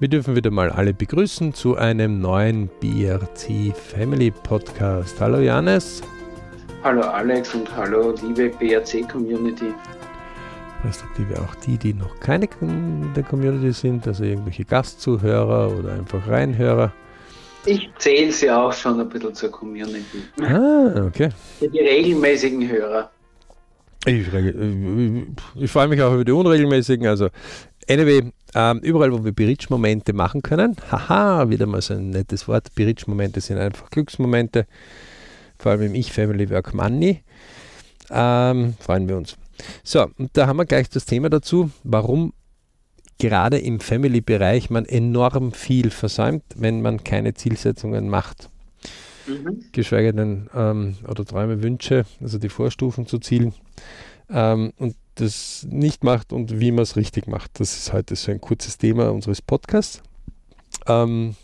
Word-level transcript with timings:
Wir 0.00 0.08
dürfen 0.08 0.34
wieder 0.34 0.50
mal 0.50 0.70
alle 0.70 0.92
begrüßen 0.92 1.54
zu 1.54 1.76
einem 1.76 2.20
neuen 2.20 2.68
BRC 2.80 3.72
Family 3.76 4.32
Podcast. 4.32 5.20
Hallo 5.20 5.38
Janis. 5.38 6.02
Hallo 6.82 7.02
Alex 7.02 7.54
und 7.54 7.74
hallo 7.76 8.12
liebe 8.20 8.48
BRC 8.58 9.08
Community. 9.08 9.72
Respektive 10.84 11.40
auch 11.40 11.54
die, 11.64 11.78
die 11.78 11.94
noch 11.94 12.18
keine 12.18 12.48
in 12.60 13.12
der 13.14 13.22
Community 13.22 13.70
sind, 13.70 14.04
also 14.08 14.24
irgendwelche 14.24 14.64
Gastzuhörer 14.64 15.70
oder 15.78 15.92
einfach 15.92 16.26
Reinhörer. 16.26 16.92
Ich 17.64 17.88
zähle 17.98 18.32
sie 18.32 18.50
auch 18.50 18.72
schon 18.72 18.98
ein 18.98 19.08
bisschen 19.08 19.32
zur 19.32 19.52
Community. 19.52 20.24
Ah, 20.42 21.04
okay. 21.06 21.28
Für 21.60 21.68
die 21.68 21.78
regelmäßigen 21.78 22.68
Hörer. 22.68 23.12
Ich, 24.06 24.26
ich 25.54 25.70
freue 25.70 25.88
mich 25.88 26.02
auch 26.02 26.12
über 26.12 26.24
die 26.24 26.32
unregelmäßigen. 26.32 27.06
Also, 27.06 27.28
anyway, 27.88 28.32
ähm, 28.54 28.78
überall, 28.80 29.12
wo 29.12 29.24
wir 29.24 29.32
Bridge-Momente 29.32 30.12
machen 30.12 30.42
können, 30.42 30.76
haha, 30.90 31.48
wieder 31.48 31.66
mal 31.66 31.82
so 31.82 31.94
ein 31.94 32.10
nettes 32.10 32.46
Wort. 32.48 32.74
Bridge-Momente 32.74 33.40
sind 33.40 33.58
einfach 33.58 33.90
Glücksmomente, 33.90 34.66
vor 35.58 35.72
allem 35.72 35.82
im 35.82 35.94
Ich, 35.94 36.12
Family, 36.12 36.48
Work, 36.50 36.74
Money. 36.74 37.22
Ähm, 38.10 38.74
freuen 38.78 39.08
wir 39.08 39.16
uns. 39.16 39.36
So, 39.82 40.06
und 40.18 40.30
da 40.36 40.46
haben 40.46 40.56
wir 40.56 40.66
gleich 40.66 40.88
das 40.88 41.04
Thema 41.04 41.30
dazu, 41.30 41.70
warum 41.82 42.32
gerade 43.18 43.58
im 43.58 43.80
Family-Bereich 43.80 44.70
man 44.70 44.84
enorm 44.84 45.52
viel 45.52 45.90
versäumt, 45.90 46.44
wenn 46.56 46.82
man 46.82 47.04
keine 47.04 47.34
Zielsetzungen 47.34 48.08
macht. 48.08 48.50
Mhm. 49.26 49.64
Geschweige 49.72 50.12
denn 50.12 50.50
ähm, 50.54 50.96
oder 51.08 51.24
Träume, 51.24 51.62
Wünsche, 51.62 52.04
also 52.20 52.38
die 52.38 52.48
Vorstufen 52.48 53.06
zu 53.06 53.18
Zielen 53.18 53.54
ähm, 54.28 54.72
und 54.76 54.96
das 55.14 55.66
nicht 55.70 56.04
macht 56.04 56.32
und 56.32 56.60
wie 56.60 56.72
man 56.72 56.82
es 56.82 56.96
richtig 56.96 57.26
macht. 57.26 57.60
Das 57.60 57.76
ist 57.76 57.92
heute 57.92 58.16
so 58.16 58.32
ein 58.32 58.40
kurzes 58.40 58.78
Thema 58.78 59.10
unseres 59.10 59.42
Podcasts. 59.42 60.02
Ähm, 60.86 61.36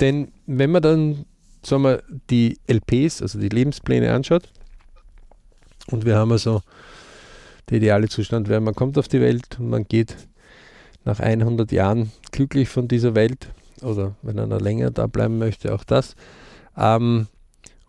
denn 0.00 0.32
wenn 0.46 0.70
man 0.70 0.82
dann 0.82 1.24
sagen 1.62 1.82
wir, 1.82 2.02
die 2.30 2.58
LPs, 2.66 3.22
also 3.22 3.38
die 3.38 3.48
Lebenspläne 3.48 4.12
anschaut, 4.12 4.48
und 5.90 6.04
wir 6.04 6.16
haben 6.16 6.32
also 6.32 6.62
der 7.68 7.78
ideale 7.78 8.08
Zustand 8.08 8.48
wäre, 8.48 8.60
man 8.60 8.74
kommt 8.74 8.98
auf 8.98 9.08
die 9.08 9.20
Welt 9.20 9.58
und 9.58 9.70
man 9.70 9.84
geht 9.84 10.16
nach 11.04 11.20
100 11.20 11.72
Jahren 11.72 12.12
glücklich 12.30 12.68
von 12.68 12.88
dieser 12.88 13.14
Welt 13.14 13.48
oder 13.82 14.14
wenn 14.22 14.38
einer 14.38 14.60
länger 14.60 14.90
da 14.90 15.06
bleiben 15.06 15.38
möchte, 15.38 15.74
auch 15.74 15.84
das. 15.84 16.14
Ähm, 16.76 17.26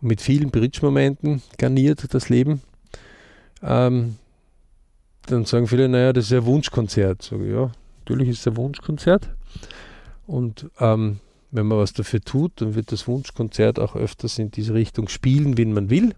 mit 0.00 0.20
vielen 0.20 0.50
Bridge-Momenten 0.50 1.42
garniert 1.58 2.14
das 2.14 2.28
Leben. 2.28 2.62
Ähm, 3.62 4.16
dann 5.26 5.44
sagen 5.44 5.66
viele, 5.66 5.88
naja, 5.88 6.12
das 6.12 6.26
ist 6.26 6.32
ein 6.32 6.44
Wunschkonzert. 6.44 7.22
Sag 7.22 7.40
ich, 7.40 7.52
ja, 7.52 7.70
natürlich 8.00 8.28
ist 8.30 8.40
es 8.40 8.48
ein 8.48 8.56
Wunschkonzert. 8.56 9.28
Und 10.26 10.70
ähm, 10.78 11.20
wenn 11.50 11.66
man 11.66 11.78
was 11.78 11.92
dafür 11.92 12.20
tut, 12.20 12.52
dann 12.60 12.74
wird 12.74 12.92
das 12.92 13.08
Wunschkonzert 13.08 13.78
auch 13.78 13.96
öfters 13.96 14.38
in 14.38 14.50
diese 14.50 14.74
Richtung 14.74 15.08
spielen, 15.08 15.56
wie 15.56 15.64
man 15.64 15.90
will. 15.90 16.14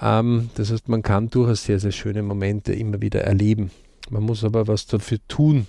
Ähm, 0.00 0.50
das 0.54 0.70
heißt, 0.70 0.88
man 0.88 1.02
kann 1.02 1.30
durchaus 1.30 1.64
sehr, 1.64 1.78
sehr 1.78 1.92
schöne 1.92 2.22
Momente 2.22 2.72
immer 2.72 3.00
wieder 3.00 3.22
erleben. 3.22 3.70
Man 4.10 4.22
muss 4.24 4.44
aber 4.44 4.66
was 4.68 4.86
dafür 4.86 5.18
tun. 5.28 5.66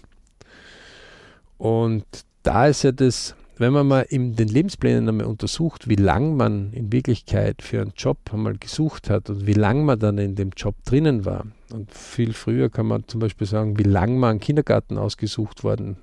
Und 1.57 2.05
da 2.41 2.67
ist 2.67 2.83
ja 2.83 2.91
das, 2.91 3.35
wenn 3.57 3.73
man 3.73 3.87
mal 3.87 4.01
in 4.01 4.35
den 4.35 4.47
Lebensplänen 4.47 5.07
einmal 5.07 5.27
untersucht, 5.27 5.87
wie 5.87 5.95
lange 5.95 6.35
man 6.35 6.73
in 6.73 6.91
Wirklichkeit 6.91 7.61
für 7.61 7.81
einen 7.81 7.93
Job 7.95 8.17
einmal 8.31 8.57
gesucht 8.57 9.09
hat 9.09 9.29
und 9.29 9.45
wie 9.45 9.53
lange 9.53 9.83
man 9.83 9.99
dann 9.99 10.17
in 10.17 10.35
dem 10.35 10.51
Job 10.55 10.75
drinnen 10.85 11.25
war. 11.25 11.45
Und 11.71 11.93
viel 11.93 12.33
früher 12.33 12.69
kann 12.69 12.87
man 12.87 13.07
zum 13.07 13.19
Beispiel 13.19 13.47
sagen, 13.47 13.77
wie 13.77 13.83
lange 13.83 14.17
man 14.17 14.31
einen 14.31 14.39
Kindergarten 14.39 14.97
ausgesucht 14.97 15.63
worden, 15.63 15.97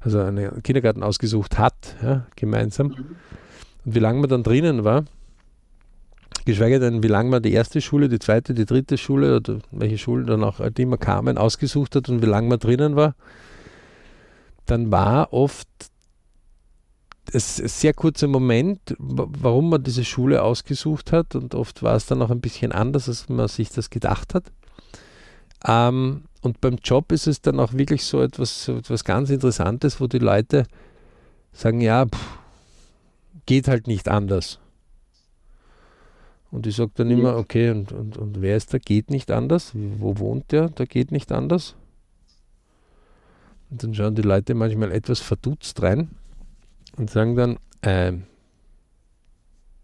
also 0.00 0.20
einen 0.20 0.62
Kindergarten 0.62 1.02
ausgesucht 1.02 1.58
hat, 1.58 1.96
ja, 2.02 2.26
gemeinsam. 2.34 2.88
Und 3.84 3.94
wie 3.94 4.00
lange 4.00 4.20
man 4.20 4.30
dann 4.30 4.42
drinnen 4.42 4.84
war 4.84 5.04
geschweige 6.46 6.78
denn, 6.78 7.02
wie 7.02 7.08
lange 7.08 7.28
man 7.28 7.42
die 7.42 7.52
erste 7.52 7.80
Schule, 7.80 8.08
die 8.08 8.20
zweite, 8.20 8.54
die 8.54 8.64
dritte 8.64 8.96
Schule 8.96 9.36
oder 9.36 9.58
welche 9.72 9.98
Schulen 9.98 10.26
dann 10.26 10.44
auch 10.44 10.60
die 10.70 10.82
immer 10.82 10.96
kamen, 10.96 11.36
ausgesucht 11.36 11.96
hat 11.96 12.08
und 12.08 12.22
wie 12.22 12.26
lange 12.26 12.48
man 12.48 12.60
drinnen 12.60 12.94
war, 12.94 13.16
dann 14.64 14.90
war 14.90 15.32
oft 15.32 15.68
ein 17.34 17.40
sehr 17.40 17.94
kurzer 17.94 18.28
Moment, 18.28 18.94
warum 18.98 19.70
man 19.70 19.82
diese 19.82 20.04
Schule 20.04 20.42
ausgesucht 20.42 21.12
hat 21.12 21.34
und 21.34 21.54
oft 21.54 21.82
war 21.82 21.96
es 21.96 22.06
dann 22.06 22.22
auch 22.22 22.30
ein 22.30 22.40
bisschen 22.40 22.72
anders, 22.72 23.08
als 23.08 23.28
man 23.28 23.48
sich 23.48 23.70
das 23.70 23.90
gedacht 23.90 24.34
hat. 24.34 24.52
Ähm, 25.66 26.24
und 26.42 26.60
beim 26.60 26.76
Job 26.82 27.12
ist 27.12 27.26
es 27.26 27.40
dann 27.40 27.58
auch 27.58 27.72
wirklich 27.72 28.04
so 28.04 28.22
etwas, 28.22 28.64
so 28.64 28.76
etwas 28.76 29.04
ganz 29.04 29.30
Interessantes, 29.30 30.00
wo 30.00 30.06
die 30.06 30.18
Leute 30.18 30.66
sagen, 31.52 31.80
ja, 31.80 32.06
pff, 32.06 32.38
geht 33.46 33.68
halt 33.68 33.86
nicht 33.86 34.08
anders. 34.08 34.58
Und 36.50 36.66
ich 36.66 36.76
sage 36.76 36.92
dann 36.94 37.10
immer, 37.10 37.36
okay, 37.36 37.70
und, 37.70 37.92
und, 37.92 38.16
und 38.16 38.40
wer 38.40 38.56
ist 38.56 38.72
da? 38.72 38.78
Geht 38.78 39.10
nicht 39.10 39.30
anders? 39.30 39.72
Wo 39.74 40.18
wohnt 40.18 40.52
der? 40.52 40.68
Da 40.68 40.84
geht 40.84 41.10
nicht 41.10 41.32
anders. 41.32 41.74
Und 43.70 43.82
dann 43.82 43.94
schauen 43.94 44.14
die 44.14 44.22
Leute 44.22 44.54
manchmal 44.54 44.92
etwas 44.92 45.20
verdutzt 45.20 45.82
rein 45.82 46.10
und 46.96 47.10
sagen 47.10 47.36
dann, 47.36 47.58
ähm, 47.82 48.24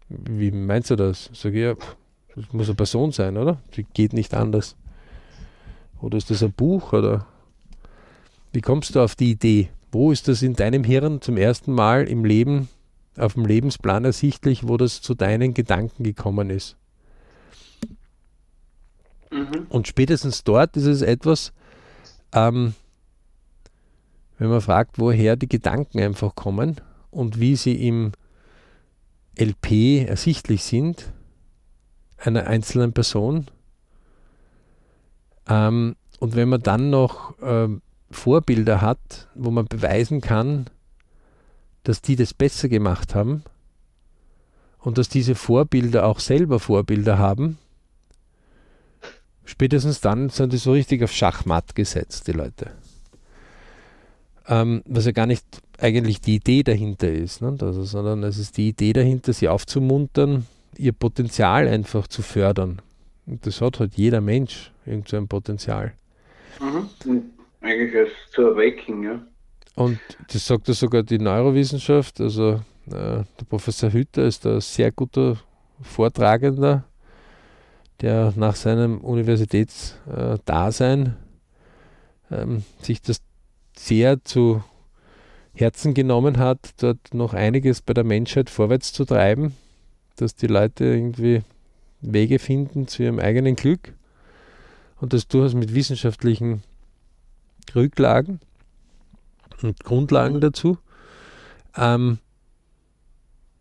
wie 0.09 0.51
meinst 0.51 0.91
du 0.91 0.95
das? 0.95 1.29
Sag 1.33 1.53
ich, 1.53 1.61
ja, 1.61 1.75
das 2.35 2.51
muss 2.51 2.67
eine 2.67 2.75
Person 2.75 3.11
sein, 3.11 3.37
oder? 3.37 3.61
Die 3.75 3.83
geht 3.83 4.13
nicht 4.13 4.33
anders. 4.33 4.75
Oder 6.01 6.17
ist 6.17 6.29
das 6.29 6.43
ein 6.43 6.51
Buch? 6.51 6.93
Oder 6.93 7.25
wie 8.51 8.61
kommst 8.61 8.95
du 8.95 9.01
auf 9.01 9.15
die 9.15 9.31
Idee? 9.31 9.69
Wo 9.91 10.11
ist 10.11 10.27
das 10.27 10.41
in 10.41 10.53
deinem 10.53 10.83
Hirn 10.83 11.21
zum 11.21 11.37
ersten 11.37 11.71
Mal 11.71 12.07
im 12.07 12.25
Leben 12.25 12.67
auf 13.17 13.33
dem 13.33 13.45
Lebensplan 13.45 14.05
ersichtlich, 14.05 14.67
wo 14.67 14.77
das 14.77 15.01
zu 15.01 15.13
deinen 15.13 15.53
Gedanken 15.53 16.03
gekommen 16.03 16.49
ist. 16.49 16.75
Mhm. 19.31 19.67
Und 19.69 19.87
spätestens 19.87 20.43
dort 20.43 20.75
ist 20.77 20.85
es 20.85 21.01
etwas, 21.01 21.53
ähm, 22.33 22.73
wenn 24.37 24.49
man 24.49 24.61
fragt, 24.61 24.99
woher 24.99 25.35
die 25.35 25.47
Gedanken 25.47 25.99
einfach 25.99 26.35
kommen 26.35 26.81
und 27.13 27.39
wie 27.39 27.55
sie 27.55 27.87
im 27.87 28.11
LP 29.37 30.07
ersichtlich 30.07 30.63
sind, 30.63 31.11
einer 32.17 32.47
einzelnen 32.47 32.93
Person. 32.93 33.47
Ähm, 35.47 35.95
und 36.19 36.35
wenn 36.35 36.49
man 36.49 36.61
dann 36.61 36.89
noch 36.89 37.35
ähm, 37.41 37.81
Vorbilder 38.11 38.81
hat, 38.81 39.27
wo 39.35 39.51
man 39.51 39.65
beweisen 39.65 40.21
kann, 40.21 40.67
dass 41.83 42.01
die 42.01 42.15
das 42.15 42.33
besser 42.33 42.69
gemacht 42.69 43.15
haben 43.15 43.43
und 44.79 44.97
dass 44.97 45.09
diese 45.09 45.35
Vorbilder 45.35 46.05
auch 46.05 46.19
selber 46.19 46.59
Vorbilder 46.59 47.17
haben, 47.17 47.57
spätestens 49.43 49.99
dann 49.99 50.29
sind 50.29 50.53
die 50.53 50.57
so 50.57 50.71
richtig 50.71 51.03
auf 51.03 51.11
Schachmatt 51.11 51.75
gesetzt, 51.75 52.27
die 52.27 52.33
Leute. 52.33 52.71
Ähm, 54.47 54.83
was 54.85 55.05
ja 55.05 55.11
gar 55.11 55.25
nicht 55.25 55.45
eigentlich 55.79 56.21
die 56.21 56.35
Idee 56.35 56.63
dahinter 56.63 57.11
ist, 57.11 57.41
ne? 57.41 57.55
also, 57.61 57.83
sondern 57.83 58.23
es 58.23 58.37
ist 58.37 58.57
die 58.57 58.69
Idee 58.69 58.93
dahinter, 58.93 59.33
sie 59.33 59.47
aufzumuntern, 59.47 60.45
ihr 60.77 60.91
Potenzial 60.91 61.67
einfach 61.67 62.07
zu 62.07 62.21
fördern. 62.21 62.81
Und 63.25 63.45
das 63.45 63.61
hat 63.61 63.79
halt 63.79 63.95
jeder 63.95 64.21
Mensch 64.21 64.71
irgend 64.85 65.07
so 65.07 65.17
ein 65.17 65.27
Potenzial. 65.27 65.93
Mhm. 66.59 66.89
Eigentlich 67.61 67.95
als 67.95 68.11
zu 68.31 68.43
erwecken, 68.43 69.03
ja. 69.03 69.21
Und 69.75 69.99
das 70.31 70.45
sagt 70.45 70.67
ja 70.67 70.73
sogar 70.73 71.03
die 71.03 71.19
Neurowissenschaft. 71.19 72.19
Also 72.19 72.61
äh, 72.87 73.23
der 73.23 73.45
Professor 73.49 73.91
Hütter 73.91 74.25
ist 74.25 74.45
ein 74.45 74.59
sehr 74.61 74.91
guter 74.91 75.37
Vortragender, 75.81 76.83
der 78.01 78.33
nach 78.35 78.55
seinem 78.55 79.01
Universitätsdasein 79.01 81.15
äh, 82.29 82.41
ähm, 82.41 82.63
sich 82.81 83.01
das 83.01 83.21
sehr 83.75 84.23
zu 84.23 84.63
Herzen 85.53 85.93
genommen 85.93 86.37
hat, 86.37 86.73
dort 86.77 87.13
noch 87.13 87.33
einiges 87.33 87.81
bei 87.81 87.93
der 87.93 88.03
Menschheit 88.03 88.49
vorwärts 88.49 88.91
zu 88.91 89.05
treiben, 89.05 89.55
dass 90.15 90.35
die 90.35 90.47
Leute 90.47 90.85
irgendwie 90.85 91.41
Wege 92.01 92.39
finden 92.39 92.87
zu 92.87 93.03
ihrem 93.03 93.19
eigenen 93.19 93.55
Glück 93.55 93.93
und 94.99 95.13
das 95.13 95.27
durchaus 95.27 95.53
mit 95.53 95.73
wissenschaftlichen 95.73 96.63
Rücklagen 97.75 98.39
und 99.61 99.83
Grundlagen 99.83 100.41
dazu. 100.41 100.77
Ähm, 101.75 102.19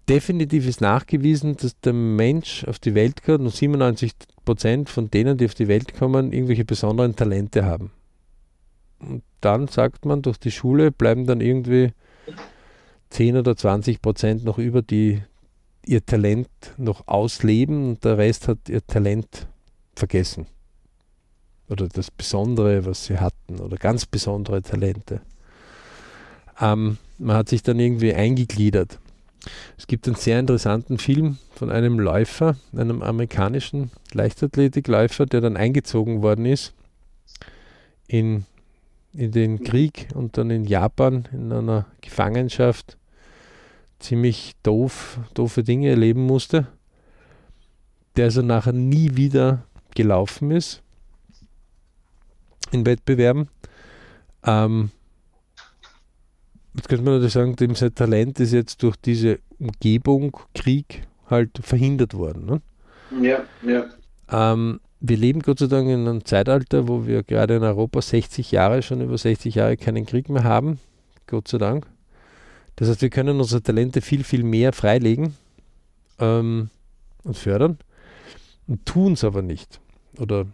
definitiv 0.09 0.67
ist 0.67 0.81
nachgewiesen, 0.81 1.57
dass 1.57 1.79
der 1.81 1.93
Mensch 1.93 2.65
auf 2.65 2.79
die 2.79 2.95
Welt 2.95 3.23
kommt 3.23 3.41
und 3.41 3.55
97 3.55 4.13
Prozent 4.45 4.91
von 4.91 5.11
denen, 5.11 5.39
die 5.39 5.45
auf 5.45 5.55
die 5.55 5.69
Welt 5.69 5.95
kommen, 5.95 6.33
irgendwelche 6.33 6.65
besonderen 6.65 7.17
Talente 7.17 7.65
haben. 7.65 7.91
Und 9.03 9.23
dann 9.41 9.69
sagt 9.69 10.05
man, 10.05 10.23
durch 10.23 10.39
die 10.39 10.51
Schule 10.51 10.91
bleiben 10.91 11.27
dann 11.27 11.41
irgendwie 11.41 11.93
10 13.11 13.37
oder 13.37 13.57
20 13.57 14.01
Prozent 14.01 14.45
noch 14.45 14.59
über, 14.59 14.83
die 14.83 15.23
ihr 15.85 16.05
Talent 16.05 16.49
noch 16.77 17.09
ausleben 17.09 17.89
und 17.89 18.05
der 18.05 18.19
Rest 18.19 18.49
hat 18.49 18.69
ihr 18.69 18.87
Talent 18.87 19.49
vergessen. 19.95 20.47
Oder 21.69 21.89
das 21.89 22.11
Besondere, 22.11 22.85
was 22.87 23.07
sie 23.07 23.19
hatten, 23.19 23.59
oder 23.61 23.77
ganz 23.77 24.07
besondere 24.07 24.63
Talente. 24.63 25.21
Ähm, 26.61 26.99
man 27.19 27.37
hat 27.37 27.49
sich 27.49 27.63
dann 27.63 27.79
irgendwie 27.79 28.15
eingegliedert. 28.15 28.99
Es 29.77 29.87
gibt 29.87 30.07
einen 30.07 30.17
sehr 30.17 30.39
interessanten 30.39 30.99
Film 30.99 31.39
von 31.55 31.71
einem 31.71 31.99
Läufer, 31.99 32.57
einem 32.77 33.03
amerikanischen 33.03 33.91
Leichtathletikläufer, 34.13 35.27
der 35.27 35.41
dann 35.41 35.57
eingezogen 35.57 36.23
worden 36.23 36.47
ist 36.47 36.75
in, 38.07 38.45
in 39.15 39.33
den 39.33 39.63
Krieg 39.63 40.09
und 40.15 40.39
dann 40.39 40.51
in 40.51 40.65
Japan 40.65 41.29
in 41.33 41.53
einer 41.53 41.87
Gefangenschaft 42.01 42.97
ziemlich 43.99 44.55
doof, 44.63 45.19
doofe 45.35 45.63
Dinge 45.63 45.91
erleben 45.91 46.27
musste, 46.27 46.67
der 48.17 48.27
also 48.27 48.43
nachher 48.43 48.73
nie 48.73 49.17
wieder 49.17 49.65
gelaufen 49.95 50.51
ist 50.51 50.83
in 52.73 52.87
Wettbewerben. 52.87 53.49
Ähm, 54.45 54.91
jetzt 56.75 56.89
könnte 56.89 57.05
man 57.05 57.15
natürlich 57.15 57.35
sagen, 57.35 57.57
dem 57.57 57.75
sein 57.75 57.95
Talent 57.95 58.41
ist 58.41 58.53
jetzt 58.53 58.83
durch 58.83 58.97
diese 58.97 59.39
Umgebung, 59.59 60.37
Krieg, 60.55 61.07
halt 61.29 61.59
verhindert 61.63 62.15
worden. 62.15 62.47
Ne? 62.47 62.63
Ja, 63.23 63.45
ja. 63.63 63.87
Ähm, 64.31 64.81
wir 65.05 65.17
leben 65.17 65.41
Gott 65.41 65.59
sei 65.59 65.67
Dank 65.67 65.89
in 65.89 66.07
einem 66.07 66.25
Zeitalter, 66.25 66.87
wo 66.87 67.07
wir 67.07 67.25
gerade 67.25 67.57
in 67.57 67.65
Europa 67.65 68.01
60 68.01 68.53
Jahre, 68.53 68.83
schon 68.83 69.01
über 69.01 69.19
60 69.19 69.57
Jahre 69.57 69.77
keinen 69.77 70.07
Krieg 70.07 70.29
mehr 70.29 70.45
haben. 70.45 70.79
Gott 71.27 71.49
sei 71.49 71.59
Dank. 71.59 71.87
Das 72.77 72.89
heißt, 72.89 73.03
wir 73.03 73.11
können 73.11 73.41
unsere 73.41 73.63
Talente 73.63 74.01
viel, 74.01 74.23
viel 74.23 74.45
mehr 74.45 74.73
freilegen 74.73 75.35
ähm, 76.21 76.71
und 77.25 77.37
fördern 77.37 77.79
und 78.69 78.87
tun 78.87 79.15
es 79.15 79.25
aber 79.25 79.43
nicht 79.43 79.81
oder 80.19 80.47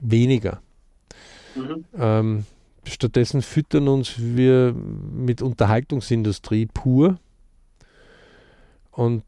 weniger. 0.00 0.62
Mhm. 1.54 1.84
Ähm, 1.94 2.46
stattdessen 2.84 3.42
füttern 3.42 3.88
uns 3.88 4.14
wir 4.16 4.72
mit 4.72 5.42
Unterhaltungsindustrie 5.42 6.66
pur 6.66 7.18
und 8.90 9.22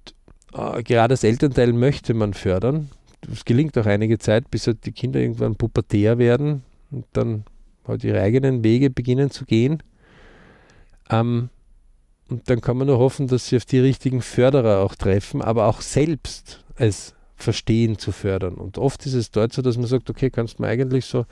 äh, 0.55 0.82
gerade 0.82 1.12
als 1.12 1.22
Elternteil 1.22 1.75
möchte 1.75 2.14
man 2.14 2.32
fördern. 2.32 2.88
Es 3.32 3.44
gelingt 3.44 3.76
auch 3.79 3.87
einige 3.87 4.19
Zeit, 4.19 4.50
bis 4.50 4.67
halt 4.67 4.85
die 4.87 4.93
Kinder 4.93 5.21
irgendwann 5.21 5.56
pubertär 5.56 6.19
werden 6.19 6.62
und 6.91 7.06
dann 7.12 7.44
halt 7.87 8.05
ihre 8.05 8.21
eigenen 8.21 8.65
Wege 8.65 8.91
beginnen 8.91 9.31
zu 9.31 9.44
gehen. 9.44 9.82
Ähm, 11.11 11.50
und 12.29 12.49
dann 12.49 12.61
kann 12.61 12.76
man 12.76 12.87
nur 12.87 12.99
hoffen, 12.99 13.29
dass 13.29 13.49
sie 13.49 13.56
auf 13.56 13.65
die 13.65 13.79
richtigen 13.79 14.23
Förderer 14.23 14.81
auch 14.81 14.94
treffen, 14.94 15.43
aber 15.43 15.67
auch 15.67 15.81
selbst 15.81 16.65
als 16.76 17.15
Verstehen 17.37 17.99
zu 17.99 18.12
fördern. 18.12 18.55
Und 18.55 18.79
oft 18.79 19.05
ist 19.06 19.15
es 19.15 19.31
dort 19.31 19.53
so, 19.53 19.61
dass 19.61 19.76
man 19.76 19.87
sagt, 19.87 20.09
okay, 20.09 20.31
kannst 20.31 20.59
du 20.59 20.62
mir 20.62 20.69
eigentlich 20.69 21.05
so, 21.05 21.26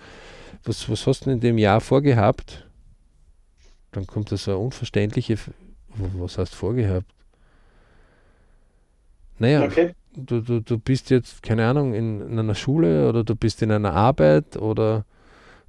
was, 0.65 0.89
was 0.89 1.06
hast 1.06 1.21
du 1.21 1.25
denn 1.27 1.35
in 1.35 1.41
dem 1.41 1.59
Jahr 1.59 1.81
vorgehabt? 1.81 2.69
Dann 3.93 4.06
kommt 4.06 4.33
das 4.33 4.44
so 4.44 4.53
eine 4.53 4.61
unverständliche, 4.61 5.37
was 6.19 6.39
hast 6.39 6.53
du 6.53 6.56
vorgehabt? 6.56 7.11
Naja, 9.39 9.65
okay. 9.65 9.94
Du, 10.14 10.41
du, 10.41 10.61
du 10.61 10.79
bist 10.79 11.11
jetzt, 11.11 11.43
keine 11.43 11.67
Ahnung, 11.67 11.94
in, 11.94 12.20
in 12.20 12.38
einer 12.38 12.55
Schule 12.55 13.09
oder 13.09 13.25
du 13.25 13.35
bist 13.35 13.62
in 13.62 13.70
einer 13.70 13.93
Arbeit 13.93 14.56
oder 14.56 15.05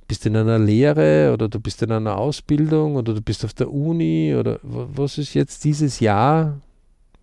bist 0.07 0.25
in 0.25 0.35
einer 0.35 0.59
Lehre 0.59 1.31
oder 1.33 1.47
du 1.47 1.59
bist 1.59 1.81
in 1.81 1.91
einer 1.91 2.17
Ausbildung 2.17 2.95
oder 2.95 3.13
du 3.13 3.21
bist 3.21 3.45
auf 3.45 3.53
der 3.53 3.71
Uni 3.71 4.35
oder 4.35 4.59
was 4.61 5.17
ist 5.17 5.33
jetzt 5.33 5.63
dieses 5.63 5.99
Jahr? 5.99 6.59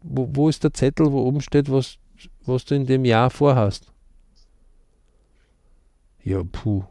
Wo, 0.02 0.28
wo 0.32 0.49
ist 0.49 0.64
der 0.64 0.72
Zettel, 0.72 1.12
wo 1.12 1.20
oben 1.22 1.40
steht, 1.40 1.70
was, 1.70 1.99
was 2.46 2.64
du 2.64 2.75
in 2.75 2.87
dem 2.87 3.05
Jahr 3.05 3.31
vorhast? 3.31 3.93
Ja, 6.25 6.43
puh. 6.43 6.84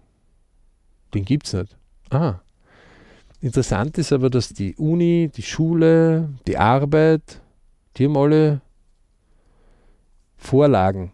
Den 1.13 1.25
gibt's 1.25 1.53
nicht. 1.53 1.75
Ah. 2.11 2.35
Interessant 3.41 3.97
ist 3.97 4.11
aber, 4.11 4.29
dass 4.29 4.49
die 4.49 4.75
Uni, 4.75 5.31
die 5.33 5.41
Schule, 5.41 6.29
die 6.45 6.57
Arbeit, 6.57 7.41
die 7.97 8.05
haben 8.05 8.17
alle 8.17 8.61
Vorlagen 10.39 11.11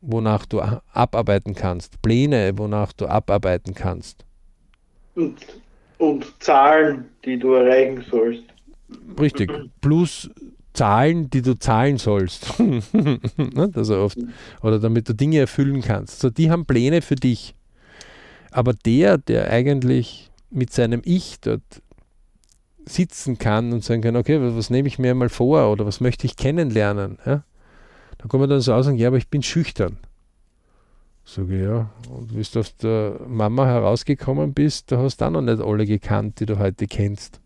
wonach 0.00 0.46
du 0.46 0.60
abarbeiten 0.60 1.54
kannst, 1.54 2.00
Pläne, 2.02 2.56
wonach 2.56 2.92
du 2.92 3.06
abarbeiten 3.06 3.74
kannst. 3.74 4.24
Und, 5.14 5.36
und 5.98 6.26
Zahlen, 6.40 7.06
die 7.24 7.38
du 7.38 7.54
erreichen 7.54 8.04
sollst. 8.10 8.44
Richtig, 9.18 9.52
plus 9.80 10.30
Zahlen, 10.72 11.28
die 11.30 11.42
du 11.42 11.58
zahlen 11.58 11.98
sollst. 11.98 12.54
das 13.72 13.90
oft. 13.90 14.18
Oder 14.62 14.78
damit 14.78 15.08
du 15.08 15.14
Dinge 15.14 15.38
erfüllen 15.38 15.82
kannst. 15.82 16.20
So, 16.20 16.30
die 16.30 16.50
haben 16.50 16.64
Pläne 16.64 17.02
für 17.02 17.16
dich. 17.16 17.54
Aber 18.50 18.72
der, 18.72 19.18
der 19.18 19.50
eigentlich 19.50 20.30
mit 20.50 20.72
seinem 20.72 21.02
Ich 21.04 21.40
dort 21.40 21.62
sitzen 22.84 23.38
kann 23.38 23.72
und 23.72 23.84
sagen 23.84 24.02
kann, 24.02 24.16
okay, 24.16 24.38
was 24.40 24.70
nehme 24.70 24.88
ich 24.88 24.98
mir 24.98 25.14
mal 25.14 25.28
vor 25.28 25.70
oder 25.70 25.86
was 25.86 26.00
möchte 26.00 26.26
ich 26.26 26.36
kennenlernen, 26.36 27.18
ja? 27.24 27.44
Da 28.20 28.28
kann 28.28 28.38
man 28.38 28.50
dann 28.50 28.60
so 28.60 28.82
sagen, 28.82 28.98
ja, 28.98 29.08
aber 29.08 29.16
ich 29.16 29.28
bin 29.28 29.42
schüchtern. 29.42 29.96
Sage 31.24 31.56
ich, 31.56 31.64
ja. 31.64 31.90
Und 32.10 32.36
wie 32.36 32.42
du 32.42 32.60
aus 32.60 32.76
der 32.76 33.18
Mama 33.26 33.64
herausgekommen 33.64 34.52
bist, 34.52 34.92
da 34.92 34.98
hast 34.98 35.18
du 35.18 35.24
auch 35.24 35.30
noch 35.30 35.40
nicht 35.40 35.60
alle 35.60 35.86
gekannt, 35.86 36.38
die 36.38 36.46
du 36.46 36.58
heute 36.58 36.86
kennst. 36.86 37.40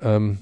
Ähm, 0.00 0.40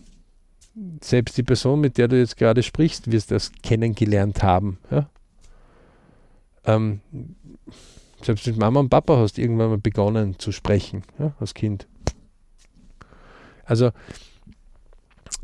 selbst 1.01 1.37
die 1.37 1.45
Person, 1.45 1.81
mit 1.81 1.97
der 1.97 2.09
du 2.09 2.19
jetzt 2.19 2.37
gerade 2.37 2.65
sprichst, 2.65 3.13
wirst 3.13 3.31
das 3.31 3.53
kennengelernt 3.63 4.43
haben. 4.43 4.79
Ja? 4.91 5.09
Ähm, 6.65 7.01
selbst 8.21 8.49
mit 8.49 8.57
Mama 8.57 8.81
und 8.81 8.89
Papa 8.89 9.17
hast 9.17 9.37
du 9.37 9.43
irgendwann 9.43 9.71
mal 9.71 9.79
begonnen 9.79 10.41
zu 10.41 10.51
sprechen, 10.51 11.05
ja, 11.21 11.35
als 11.39 11.55
Kind. 11.55 11.87
Also, 13.65 13.93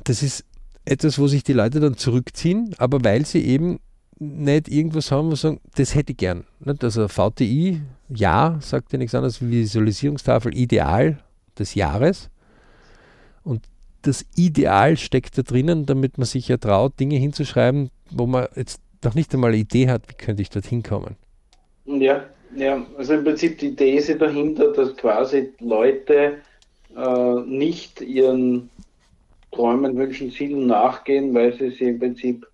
das 0.03 0.25
ist 0.25 0.45
etwas, 0.87 1.19
wo 1.19 1.27
sich 1.27 1.43
die 1.43 1.53
Leute 1.53 1.81
dann 1.81 1.97
zurückziehen, 1.97 2.75
aber 2.79 3.05
weil 3.05 3.27
sie 3.27 3.45
eben 3.45 3.81
nicht 4.19 4.69
irgendwas 4.69 5.11
haben, 5.13 5.31
wo 5.31 5.35
sagen, 5.35 5.61
das 5.75 5.95
hätte 5.95 6.13
ich 6.13 6.19
gern. 6.19 6.45
Also 6.65 7.09
VTI, 7.09 7.83
ja, 8.09 8.59
sagt 8.61 8.93
ja 8.93 8.99
nichts 8.99 9.15
anderes 9.15 9.43
wie 9.43 9.51
Visualisierungstafel 9.51 10.57
Ideal 10.57 11.19
des 11.59 11.75
Jahres. 11.75 12.31
Und 13.43 13.63
das 14.03 14.25
Ideal 14.37 14.97
steckt 14.97 15.37
da 15.37 15.43
drinnen, 15.43 15.85
damit 15.85 16.17
man 16.17 16.27
sich 16.27 16.49
ja 16.49 16.57
traut, 16.57 16.99
Dinge 16.99 17.17
hinzuschreiben, 17.17 17.91
wo 18.11 18.27
man 18.27 18.47
jetzt 18.55 18.81
noch 19.05 19.15
nicht 19.15 19.35
einmal 19.35 19.51
eine 19.51 19.59
Idee 19.59 19.89
hat, 19.89 20.09
wie 20.09 20.15
könnte 20.15 20.43
ich 20.43 20.51
dorthin 20.51 20.83
kommen. 20.83 21.17
Ja, 21.85 22.25
ja, 22.57 22.85
also 22.97 23.15
im 23.15 23.25
Prinzip 23.25 23.59
die 23.59 23.75
These 23.75 24.17
dahinter, 24.17 24.73
dass 24.73 24.97
quasi 24.97 25.53
Leute 25.61 26.39
äh, 26.97 27.41
nicht 27.47 28.01
ihren 28.01 28.71
Träumen, 29.57 29.97
Wünschen, 29.97 30.31
Zielen 30.31 30.67
nachgehen, 30.67 31.35
weil 31.35 31.53
sie 31.57 31.71
sie 31.71 31.85
im 31.85 31.99
Prinzip 31.99 32.47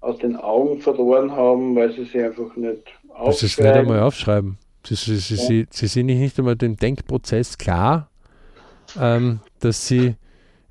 aus 0.00 0.18
den 0.18 0.36
Augen 0.36 0.80
verloren 0.80 1.32
haben, 1.32 1.74
weil 1.74 1.92
sie 1.92 2.04
sie 2.04 2.22
einfach 2.22 2.54
nicht 2.56 2.82
aufschreiben. 3.08 3.26
Das 3.26 3.42
ist 3.42 3.58
nicht 3.58 3.72
einmal 3.72 4.00
aufschreiben. 4.00 4.58
Sie, 4.86 4.94
sie, 4.94 5.16
sie, 5.16 5.34
ja. 5.34 5.40
sie, 5.40 5.66
sie 5.70 5.86
sind 5.86 6.06
nicht 6.06 6.38
einmal 6.38 6.56
dem 6.56 6.76
Denkprozess 6.76 7.58
klar, 7.58 8.08
ähm, 8.98 9.40
dass 9.58 9.86
sie, 9.86 10.14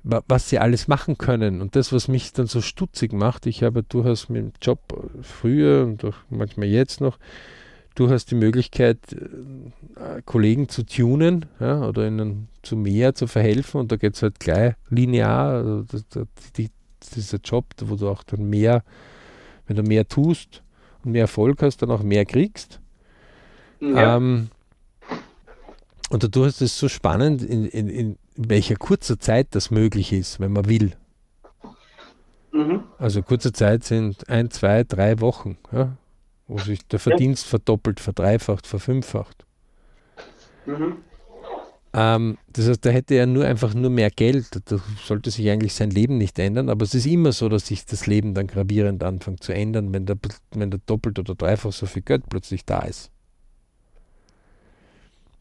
was 0.02 0.48
sie 0.48 0.58
alles 0.58 0.88
machen 0.88 1.18
können. 1.18 1.60
Und 1.60 1.76
das, 1.76 1.92
was 1.92 2.08
mich 2.08 2.32
dann 2.32 2.46
so 2.46 2.60
stutzig 2.60 3.12
macht, 3.12 3.46
ich 3.46 3.62
habe 3.62 3.82
durchaus 3.82 4.28
mit 4.28 4.42
dem 4.42 4.52
Job 4.60 4.80
früher 5.22 5.84
und 5.84 6.04
auch 6.04 6.16
manchmal 6.28 6.68
jetzt 6.68 7.00
noch 7.00 7.18
du 8.00 8.08
hast 8.08 8.30
die 8.30 8.34
Möglichkeit, 8.34 8.98
äh, 9.12 10.22
Kollegen 10.24 10.70
zu 10.70 10.86
tunen 10.86 11.44
ja, 11.60 11.86
oder 11.86 12.06
ihnen 12.06 12.48
zu 12.62 12.74
mehr 12.74 13.14
zu 13.14 13.26
verhelfen 13.26 13.78
und 13.78 13.92
da 13.92 13.96
geht 13.96 14.14
es 14.14 14.22
halt 14.22 14.40
gleich 14.40 14.74
linear. 14.88 15.52
Also 15.52 15.82
das, 15.82 16.08
das, 16.08 16.26
die, 16.56 16.70
dieser 17.14 17.38
Job, 17.44 17.66
wo 17.84 17.96
du 17.96 18.08
auch 18.08 18.22
dann 18.22 18.48
mehr, 18.48 18.82
wenn 19.66 19.76
du 19.76 19.82
mehr 19.82 20.08
tust 20.08 20.62
und 21.04 21.12
mehr 21.12 21.22
Erfolg 21.22 21.62
hast, 21.62 21.82
dann 21.82 21.90
auch 21.90 22.02
mehr 22.02 22.24
kriegst. 22.24 22.80
Ja. 23.80 24.16
Ähm, 24.16 24.48
und 26.08 26.24
dadurch 26.24 26.48
ist 26.48 26.62
es 26.62 26.78
so 26.78 26.88
spannend, 26.88 27.42
in, 27.42 27.66
in, 27.66 27.88
in 27.88 28.16
welcher 28.34 28.76
kurzer 28.76 29.20
Zeit 29.20 29.48
das 29.50 29.70
möglich 29.70 30.14
ist, 30.14 30.40
wenn 30.40 30.52
man 30.52 30.68
will. 30.70 30.92
Mhm. 32.52 32.82
Also 32.98 33.22
kurze 33.22 33.52
Zeit 33.52 33.84
sind 33.84 34.26
ein, 34.28 34.50
zwei, 34.50 34.84
drei 34.84 35.20
Wochen. 35.20 35.58
Ja? 35.70 35.96
Wo 36.50 36.58
sich 36.58 36.86
der 36.88 36.98
Verdienst 36.98 37.46
verdoppelt, 37.46 38.00
verdreifacht, 38.00 38.66
verfünffacht. 38.66 39.46
Mhm. 40.66 40.96
Ähm, 41.92 42.38
das 42.52 42.68
heißt, 42.68 42.84
da 42.84 42.90
hätte 42.90 43.14
er 43.14 43.26
nur 43.26 43.44
einfach 43.44 43.74
nur 43.74 43.90
mehr 43.90 44.10
Geld, 44.10 44.48
da 44.70 44.76
sollte 45.04 45.30
sich 45.30 45.48
eigentlich 45.48 45.74
sein 45.74 45.90
Leben 45.90 46.18
nicht 46.18 46.38
ändern, 46.38 46.68
aber 46.68 46.84
es 46.84 46.94
ist 46.94 47.06
immer 47.06 47.32
so, 47.32 47.48
dass 47.48 47.66
sich 47.66 47.84
das 47.84 48.06
Leben 48.06 48.34
dann 48.34 48.46
gravierend 48.46 49.02
anfängt 49.02 49.42
zu 49.42 49.52
ändern, 49.52 49.92
wenn 49.92 50.06
da, 50.06 50.14
wenn 50.52 50.70
da 50.70 50.78
doppelt 50.86 51.18
oder 51.18 51.34
dreifach 51.34 51.72
so 51.72 51.86
viel 51.86 52.02
Geld 52.02 52.28
plötzlich 52.28 52.64
da 52.64 52.80
ist. 52.80 53.10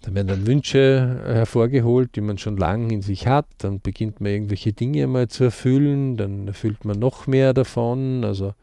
Dann 0.02 0.16
werden 0.16 0.28
dann 0.28 0.48
Wünsche 0.48 1.22
hervorgeholt, 1.26 2.16
die 2.16 2.22
man 2.22 2.38
schon 2.38 2.56
lange 2.56 2.94
in 2.94 3.02
sich 3.02 3.28
hat. 3.28 3.48
Dann 3.58 3.82
beginnt 3.82 4.22
man 4.22 4.32
irgendwelche 4.32 4.72
Dinge 4.72 5.06
mal 5.08 5.28
zu 5.28 5.44
erfüllen. 5.44 6.16
Dann 6.16 6.48
erfüllt 6.48 6.86
man 6.86 6.98
noch 7.00 7.28
mehr 7.28 7.54
davon. 7.54 8.24
Also 8.24 8.54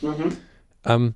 mhm. 0.00 0.32
ähm, 0.86 1.14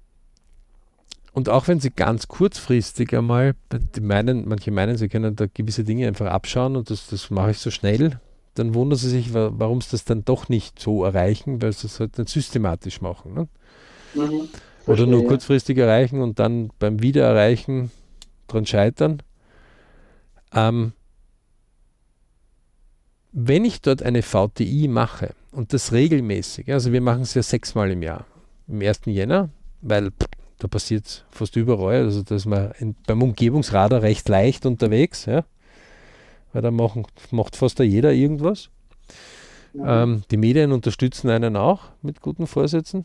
und 1.38 1.48
auch 1.48 1.68
wenn 1.68 1.78
sie 1.78 1.90
ganz 1.92 2.26
kurzfristig 2.26 3.16
einmal, 3.16 3.54
meinen, 4.00 4.48
manche 4.48 4.72
meinen, 4.72 4.96
sie 4.96 5.08
können 5.08 5.36
da 5.36 5.46
gewisse 5.46 5.84
Dinge 5.84 6.08
einfach 6.08 6.26
abschauen 6.26 6.74
und 6.74 6.90
das, 6.90 7.06
das 7.06 7.30
mache 7.30 7.52
ich 7.52 7.58
so 7.58 7.70
schnell, 7.70 8.18
dann 8.54 8.74
wundern 8.74 8.98
sie 8.98 9.08
sich, 9.08 9.32
warum 9.32 9.80
sie 9.80 9.92
das 9.92 10.04
dann 10.04 10.24
doch 10.24 10.48
nicht 10.48 10.80
so 10.80 11.04
erreichen, 11.04 11.62
weil 11.62 11.72
sie 11.72 11.86
es 11.86 12.00
halt 12.00 12.18
nicht 12.18 12.28
systematisch 12.28 13.00
machen. 13.02 13.34
Ne? 13.34 13.48
Mhm, 14.14 14.48
Oder 14.88 15.06
nur 15.06 15.28
kurzfristig 15.28 15.78
erreichen 15.78 16.22
und 16.22 16.40
dann 16.40 16.72
beim 16.80 17.02
Wiedererreichen 17.02 17.92
dran 18.48 18.66
scheitern. 18.66 19.22
Ähm, 20.52 20.92
wenn 23.30 23.64
ich 23.64 23.80
dort 23.80 24.02
eine 24.02 24.22
VTI 24.22 24.88
mache 24.88 25.36
und 25.52 25.72
das 25.72 25.92
regelmäßig, 25.92 26.72
also 26.72 26.92
wir 26.92 27.00
machen 27.00 27.22
es 27.22 27.34
ja 27.34 27.44
sechsmal 27.44 27.92
im 27.92 28.02
Jahr, 28.02 28.26
im 28.66 28.82
1. 28.82 29.02
Jänner, 29.04 29.50
weil 29.82 30.10
da 30.58 30.68
passiert 30.68 31.06
es 31.06 31.24
fast 31.30 31.56
überall, 31.56 32.04
also 32.04 32.22
da 32.22 32.34
ist 32.34 32.46
man 32.46 32.72
in, 32.78 32.96
beim 33.06 33.22
Umgebungsradar 33.22 34.02
recht 34.02 34.28
leicht 34.28 34.66
unterwegs, 34.66 35.26
ja, 35.26 35.44
weil 36.52 36.62
da 36.62 36.70
machen, 36.70 37.06
macht 37.30 37.56
fast 37.56 37.78
jeder 37.78 38.12
irgendwas. 38.12 38.70
Ja. 39.74 40.02
Ähm, 40.02 40.22
die 40.30 40.36
Medien 40.36 40.72
unterstützen 40.72 41.30
einen 41.30 41.56
auch 41.56 41.82
mit 42.02 42.20
guten 42.20 42.46
Vorsätzen. 42.46 43.04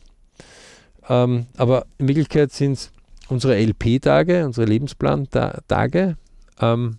Ähm, 1.09 1.47
aber 1.57 1.85
in 1.97 2.07
Wirklichkeit 2.07 2.51
sind 2.51 2.73
es 2.73 2.91
unsere 3.27 3.55
LP-Tage, 3.55 4.45
unsere 4.45 4.65
Lebensplan-Tage. 4.67 6.17
Ähm, 6.59 6.97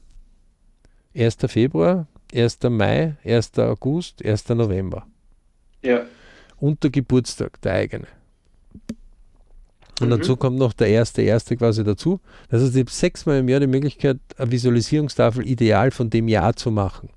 1. 1.17 1.37
Februar, 1.47 2.07
1. 2.35 2.59
Mai, 2.69 3.17
1. 3.25 3.59
August, 3.59 4.25
1. 4.25 4.49
November. 4.51 5.07
Ja. 5.83 6.03
Und 6.59 6.83
der 6.83 6.91
Geburtstag, 6.91 7.61
der 7.63 7.75
eigene. 7.75 8.07
Und 10.01 10.09
mhm. 10.09 10.19
dazu 10.19 10.37
kommt 10.37 10.59
noch 10.59 10.73
der 10.73 10.89
erste, 10.89 11.23
erste 11.23 11.57
quasi 11.57 11.85
dazu. 11.85 12.21
Das 12.49 12.63
heißt, 12.63 12.75
ich 12.75 12.81
habe 12.81 12.91
sechsmal 12.91 13.39
im 13.39 13.49
Jahr 13.49 13.61
die 13.61 13.67
Möglichkeit, 13.67 14.19
eine 14.37 14.51
Visualisierungstafel 14.51 15.47
ideal 15.47 15.91
von 15.91 16.11
dem 16.11 16.29
Jahr 16.29 16.57
zu 16.57 16.71
machen. 16.71 17.11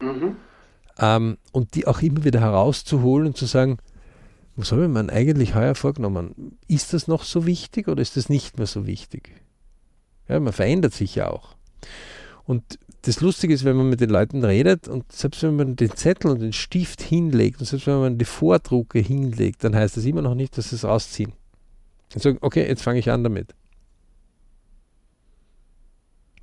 Mhm. 0.00 0.36
Ähm, 0.98 1.38
und 1.52 1.74
die 1.74 1.86
auch 1.86 2.00
immer 2.02 2.24
wieder 2.24 2.40
herauszuholen 2.40 3.28
und 3.28 3.36
zu 3.36 3.46
sagen, 3.46 3.78
was 4.56 4.72
habe 4.72 4.84
ich 4.84 4.88
mir 4.88 5.12
eigentlich 5.12 5.54
heuer 5.54 5.74
vorgenommen? 5.74 6.56
Ist 6.66 6.94
das 6.94 7.08
noch 7.08 7.24
so 7.24 7.44
wichtig 7.44 7.88
oder 7.88 8.00
ist 8.00 8.16
das 8.16 8.28
nicht 8.28 8.56
mehr 8.56 8.66
so 8.66 8.86
wichtig? 8.86 9.30
Ja, 10.28 10.40
man 10.40 10.52
verändert 10.52 10.94
sich 10.94 11.14
ja 11.14 11.28
auch. 11.28 11.56
Und 12.44 12.78
das 13.06 13.20
Lustige 13.20 13.54
ist, 13.54 13.64
wenn 13.64 13.76
man 13.76 13.88
mit 13.88 14.00
den 14.00 14.10
Leuten 14.10 14.44
redet 14.44 14.88
und 14.88 15.12
selbst 15.12 15.44
wenn 15.44 15.54
man 15.54 15.76
den 15.76 15.92
Zettel 15.92 16.28
und 16.28 16.40
den 16.40 16.52
Stift 16.52 17.00
hinlegt 17.00 17.60
und 17.60 17.66
selbst 17.66 17.86
wenn 17.86 18.00
man 18.00 18.18
die 18.18 18.24
Vordrucke 18.24 18.98
hinlegt, 18.98 19.62
dann 19.62 19.76
heißt 19.76 19.96
das 19.96 20.04
immer 20.04 20.22
noch 20.22 20.34
nicht, 20.34 20.58
dass 20.58 20.70
sie 20.70 20.76
es 20.76 20.84
rausziehen. 20.84 21.32
Und 22.14 22.20
sagen, 22.20 22.38
okay, 22.40 22.66
jetzt 22.66 22.82
fange 22.82 22.98
ich 22.98 23.08
an 23.08 23.22
damit. 23.22 23.54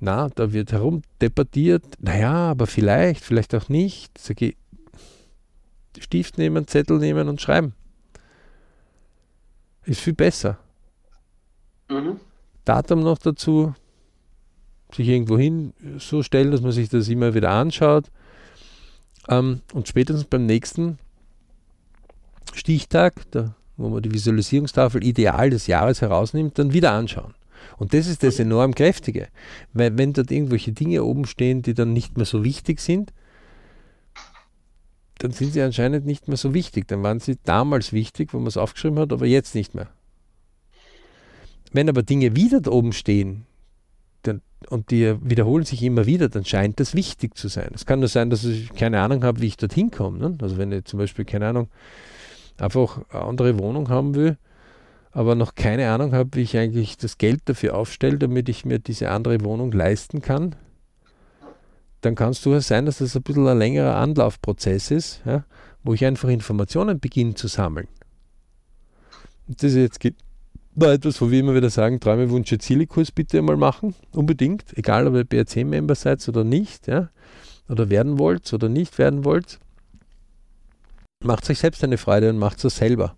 Na, 0.00 0.30
da 0.30 0.54
wird 0.54 0.72
herumdebattiert, 0.72 1.84
naja, 1.98 2.32
aber 2.32 2.66
vielleicht, 2.66 3.22
vielleicht 3.22 3.54
auch 3.54 3.68
nicht. 3.68 4.16
Sag 4.16 4.40
ich, 4.40 4.56
Stift 5.98 6.38
nehmen, 6.38 6.66
Zettel 6.66 6.98
nehmen 6.98 7.28
und 7.28 7.42
schreiben. 7.42 7.74
Ist 9.84 10.00
viel 10.00 10.14
besser. 10.14 10.58
Mhm. 11.90 12.20
Datum 12.64 13.00
noch 13.00 13.18
dazu, 13.18 13.74
sich 14.94 15.08
irgendwo 15.08 15.38
hin 15.38 15.72
so 15.98 16.22
stellen, 16.22 16.50
dass 16.50 16.60
man 16.60 16.72
sich 16.72 16.88
das 16.88 17.08
immer 17.08 17.34
wieder 17.34 17.50
anschaut. 17.50 18.10
Ähm, 19.28 19.60
und 19.72 19.88
spätestens 19.88 20.24
beim 20.24 20.46
nächsten 20.46 20.98
Stichtag, 22.52 23.14
da, 23.30 23.54
wo 23.76 23.88
man 23.88 24.02
die 24.02 24.12
Visualisierungstafel 24.12 25.04
ideal 25.04 25.50
des 25.50 25.66
Jahres 25.66 26.00
herausnimmt, 26.00 26.58
dann 26.58 26.72
wieder 26.72 26.92
anschauen. 26.92 27.34
Und 27.76 27.94
das 27.94 28.06
ist 28.06 28.22
das 28.22 28.38
enorm 28.38 28.74
Kräftige. 28.74 29.28
Weil 29.72 29.98
wenn 29.98 30.12
dort 30.12 30.30
irgendwelche 30.30 30.72
Dinge 30.72 31.02
oben 31.02 31.26
stehen, 31.26 31.62
die 31.62 31.74
dann 31.74 31.92
nicht 31.92 32.16
mehr 32.16 32.26
so 32.26 32.44
wichtig 32.44 32.80
sind, 32.80 33.12
dann 35.18 35.32
sind 35.32 35.52
sie 35.52 35.62
anscheinend 35.62 36.06
nicht 36.06 36.28
mehr 36.28 36.36
so 36.36 36.54
wichtig. 36.54 36.86
Dann 36.88 37.02
waren 37.02 37.20
sie 37.20 37.38
damals 37.42 37.92
wichtig, 37.92 38.32
wo 38.34 38.38
man 38.38 38.48
es 38.48 38.56
aufgeschrieben 38.56 38.98
hat, 38.98 39.12
aber 39.12 39.26
jetzt 39.26 39.54
nicht 39.54 39.74
mehr. 39.74 39.88
Wenn 41.72 41.88
aber 41.88 42.02
Dinge 42.02 42.36
wieder 42.36 42.60
da 42.60 42.70
oben 42.70 42.92
stehen, 42.92 43.46
und 44.68 44.90
die 44.90 45.16
wiederholen 45.22 45.64
sich 45.64 45.82
immer 45.82 46.06
wieder, 46.06 46.28
dann 46.28 46.44
scheint 46.44 46.80
das 46.80 46.94
wichtig 46.94 47.36
zu 47.36 47.48
sein. 47.48 47.70
Es 47.74 47.86
kann 47.86 48.00
nur 48.00 48.08
sein, 48.08 48.30
dass 48.30 48.44
ich 48.44 48.72
keine 48.74 49.00
Ahnung 49.00 49.24
habe, 49.24 49.40
wie 49.40 49.46
ich 49.46 49.56
dorthin 49.56 49.90
komme. 49.90 50.18
Ne? 50.18 50.38
Also 50.40 50.58
wenn 50.58 50.72
ich 50.72 50.84
zum 50.84 50.98
Beispiel, 50.98 51.24
keine 51.24 51.48
Ahnung, 51.48 51.68
einfach 52.58 53.00
eine 53.10 53.22
andere 53.22 53.58
Wohnung 53.58 53.88
haben 53.88 54.14
will, 54.14 54.36
aber 55.12 55.34
noch 55.34 55.54
keine 55.54 55.90
Ahnung 55.90 56.12
habe, 56.12 56.30
wie 56.34 56.42
ich 56.42 56.56
eigentlich 56.56 56.96
das 56.96 57.18
Geld 57.18 57.42
dafür 57.46 57.76
aufstelle, 57.76 58.18
damit 58.18 58.48
ich 58.48 58.64
mir 58.64 58.78
diese 58.78 59.10
andere 59.10 59.42
Wohnung 59.42 59.72
leisten 59.72 60.20
kann, 60.20 60.56
dann 62.00 62.14
kann 62.14 62.30
es 62.30 62.42
durchaus 62.42 62.68
sein, 62.68 62.86
dass 62.86 62.98
das 62.98 63.16
ein 63.16 63.22
bisschen 63.22 63.46
ein 63.46 63.58
längerer 63.58 63.96
Anlaufprozess 63.96 64.90
ist, 64.90 65.22
ja, 65.24 65.44
wo 65.82 65.94
ich 65.94 66.04
einfach 66.04 66.28
Informationen 66.28 67.00
beginne 67.00 67.34
zu 67.34 67.48
sammeln. 67.48 67.88
Und 69.46 69.62
das 69.62 69.72
ist 69.72 70.00
jetzt 70.00 70.00
war 70.74 70.92
etwas, 70.92 71.20
wo 71.20 71.30
wir 71.30 71.40
immer 71.40 71.54
wieder 71.54 71.70
sagen, 71.70 72.00
Träume, 72.00 72.30
Wünsche, 72.30 72.58
Ziele-Kurs 72.58 73.12
bitte 73.12 73.38
einmal 73.38 73.56
machen, 73.56 73.94
unbedingt, 74.12 74.76
egal 74.76 75.06
ob 75.06 75.14
ihr 75.14 75.24
BRC-Member 75.24 75.94
seid 75.94 76.26
oder 76.28 76.44
nicht, 76.44 76.86
ja, 76.86 77.10
oder 77.68 77.90
werden 77.90 78.18
wollt 78.18 78.52
oder 78.52 78.68
nicht 78.68 78.98
werden 78.98 79.24
wollt. 79.24 79.58
Macht 81.22 81.48
euch 81.48 81.58
selbst 81.58 81.82
eine 81.84 81.96
Freude 81.96 82.30
und 82.30 82.38
macht 82.38 82.64
es 82.64 82.76
selber. 82.76 83.16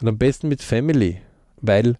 Und 0.00 0.08
am 0.08 0.18
besten 0.18 0.48
mit 0.48 0.62
Family, 0.62 1.20
weil 1.60 1.98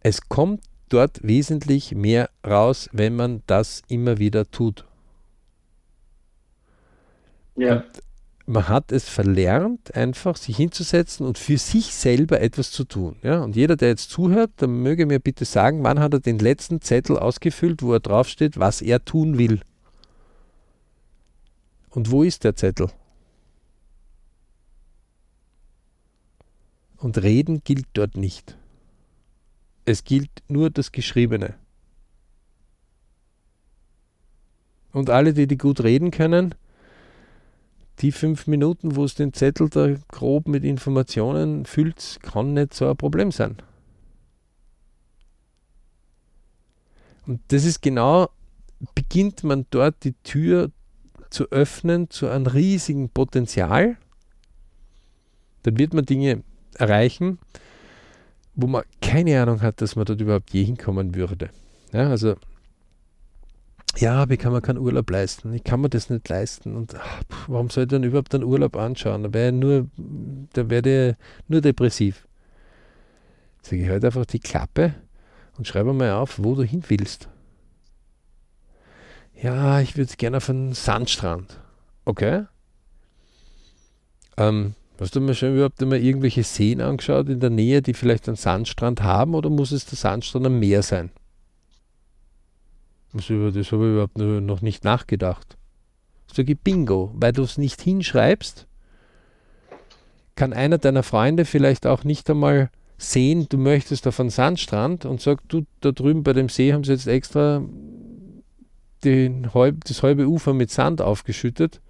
es 0.00 0.28
kommt 0.28 0.62
dort 0.88 1.22
wesentlich 1.22 1.94
mehr 1.94 2.30
raus, 2.46 2.88
wenn 2.92 3.16
man 3.16 3.42
das 3.46 3.82
immer 3.88 4.18
wieder 4.18 4.50
tut. 4.50 4.84
Ja. 7.56 7.76
Und 7.76 7.84
man 8.46 8.68
hat 8.68 8.92
es 8.92 9.08
verlernt, 9.08 9.94
einfach 9.96 10.36
sich 10.36 10.56
hinzusetzen 10.56 11.26
und 11.26 11.36
für 11.36 11.58
sich 11.58 11.92
selber 11.92 12.40
etwas 12.40 12.70
zu 12.70 12.84
tun. 12.84 13.16
Ja? 13.22 13.42
Und 13.42 13.56
jeder, 13.56 13.76
der 13.76 13.88
jetzt 13.88 14.10
zuhört, 14.10 14.52
der 14.60 14.68
möge 14.68 15.04
mir 15.04 15.18
bitte 15.18 15.44
sagen, 15.44 15.82
wann 15.82 15.98
hat 15.98 16.14
er 16.14 16.20
den 16.20 16.38
letzten 16.38 16.80
Zettel 16.80 17.18
ausgefüllt, 17.18 17.82
wo 17.82 17.92
er 17.92 18.00
draufsteht, 18.00 18.58
was 18.58 18.82
er 18.82 19.04
tun 19.04 19.36
will. 19.36 19.60
Und 21.90 22.12
wo 22.12 22.22
ist 22.22 22.44
der 22.44 22.54
Zettel? 22.54 22.88
Und 26.98 27.20
reden 27.22 27.62
gilt 27.64 27.86
dort 27.94 28.16
nicht. 28.16 28.56
Es 29.84 30.04
gilt 30.04 30.30
nur 30.48 30.70
das 30.70 30.92
Geschriebene. 30.92 31.54
Und 34.92 35.10
alle, 35.10 35.34
die, 35.34 35.46
die 35.46 35.58
gut 35.58 35.82
reden 35.82 36.10
können, 36.10 36.54
die 38.00 38.12
fünf 38.12 38.46
Minuten, 38.46 38.96
wo 38.96 39.04
es 39.04 39.14
den 39.14 39.32
Zettel 39.32 39.68
da 39.68 39.94
grob 40.08 40.48
mit 40.48 40.64
Informationen 40.64 41.64
füllt, 41.64 42.18
kann 42.22 42.54
nicht 42.54 42.74
so 42.74 42.88
ein 42.88 42.96
Problem 42.96 43.32
sein. 43.32 43.56
Und 47.26 47.40
das 47.48 47.64
ist 47.64 47.82
genau, 47.82 48.28
beginnt 48.94 49.42
man 49.44 49.66
dort 49.70 50.04
die 50.04 50.14
Tür 50.22 50.70
zu 51.30 51.50
öffnen 51.50 52.08
zu 52.10 52.28
einem 52.28 52.46
riesigen 52.46 53.08
Potenzial, 53.08 53.96
dann 55.62 55.78
wird 55.78 55.94
man 55.94 56.04
Dinge 56.04 56.44
erreichen, 56.74 57.38
wo 58.54 58.66
man 58.66 58.84
keine 59.02 59.42
Ahnung 59.42 59.62
hat, 59.62 59.80
dass 59.80 59.96
man 59.96 60.04
dort 60.04 60.20
überhaupt 60.20 60.52
je 60.52 60.64
hinkommen 60.64 61.14
würde. 61.14 61.50
Ja, 61.92 62.08
also 62.08 62.36
ja, 63.98 64.28
ich 64.28 64.38
kann 64.38 64.52
mir 64.52 64.60
keinen 64.60 64.78
Urlaub 64.78 65.10
leisten. 65.10 65.52
Ich 65.54 65.64
kann 65.64 65.80
mir 65.80 65.88
das 65.88 66.10
nicht 66.10 66.28
leisten. 66.28 66.76
Und 66.76 66.94
ach, 66.94 67.22
warum 67.46 67.70
soll 67.70 67.84
ich 67.84 67.88
dann 67.90 68.04
überhaupt 68.04 68.34
einen 68.34 68.44
Urlaub 68.44 68.76
anschauen? 68.76 69.22
Da 69.22 69.32
wäre 69.32 69.52
nur, 69.52 69.88
da 70.52 70.68
werde 70.68 71.16
nur 71.48 71.60
depressiv. 71.60 72.26
Sage 73.62 73.82
ich 73.82 73.88
halt 73.88 74.04
einfach 74.04 74.26
die 74.26 74.38
Klappe 74.38 74.94
und 75.56 75.66
schreibe 75.66 75.92
mal 75.92 76.12
auf, 76.12 76.38
wo 76.42 76.54
du 76.54 76.62
hin 76.62 76.82
willst. 76.88 77.28
Ja, 79.34 79.80
ich 79.80 79.96
würde 79.96 80.14
gerne 80.16 80.38
auf 80.38 80.48
einen 80.48 80.72
Sandstrand. 80.72 81.60
Okay. 82.04 82.44
Ähm, 84.36 84.74
hast 85.00 85.16
du 85.16 85.20
mir 85.20 85.34
schon 85.34 85.54
überhaupt 85.54 85.82
einmal 85.82 85.98
irgendwelche 85.98 86.42
Seen 86.42 86.80
angeschaut 86.80 87.28
in 87.28 87.40
der 87.40 87.50
Nähe, 87.50 87.82
die 87.82 87.94
vielleicht 87.94 88.28
einen 88.28 88.36
Sandstrand 88.36 89.02
haben 89.02 89.34
oder 89.34 89.50
muss 89.50 89.72
es 89.72 89.86
der 89.86 89.96
Sandstrand 89.96 90.46
am 90.46 90.58
Meer 90.58 90.82
sein? 90.82 91.10
Also 93.14 93.34
über 93.34 93.52
das 93.52 93.72
habe 93.72 93.86
ich 93.86 93.92
überhaupt 93.92 94.18
noch 94.18 94.62
nicht 94.62 94.84
nachgedacht. 94.84 95.56
Sage 96.32 96.52
ich 96.52 96.60
Bingo, 96.60 97.12
weil 97.14 97.32
du 97.32 97.42
es 97.42 97.56
nicht 97.56 97.80
hinschreibst, 97.80 98.66
kann 100.34 100.52
einer 100.52 100.78
deiner 100.78 101.02
Freunde 101.02 101.44
vielleicht 101.44 101.86
auch 101.86 102.04
nicht 102.04 102.28
einmal 102.28 102.70
sehen, 102.98 103.46
du 103.48 103.58
möchtest 103.58 104.06
auf 104.06 104.20
einen 104.20 104.30
Sandstrand 104.30 105.04
und 105.04 105.20
sagt, 105.20 105.44
du, 105.48 105.66
da 105.80 105.92
drüben 105.92 106.22
bei 106.22 106.32
dem 106.32 106.48
See 106.48 106.72
haben 106.72 106.84
sie 106.84 106.92
jetzt 106.92 107.06
extra 107.06 107.62
den, 109.04 109.48
das 109.84 110.02
halbe 110.02 110.26
Ufer 110.28 110.54
mit 110.54 110.70
Sand 110.70 111.00
aufgeschüttet. 111.00 111.80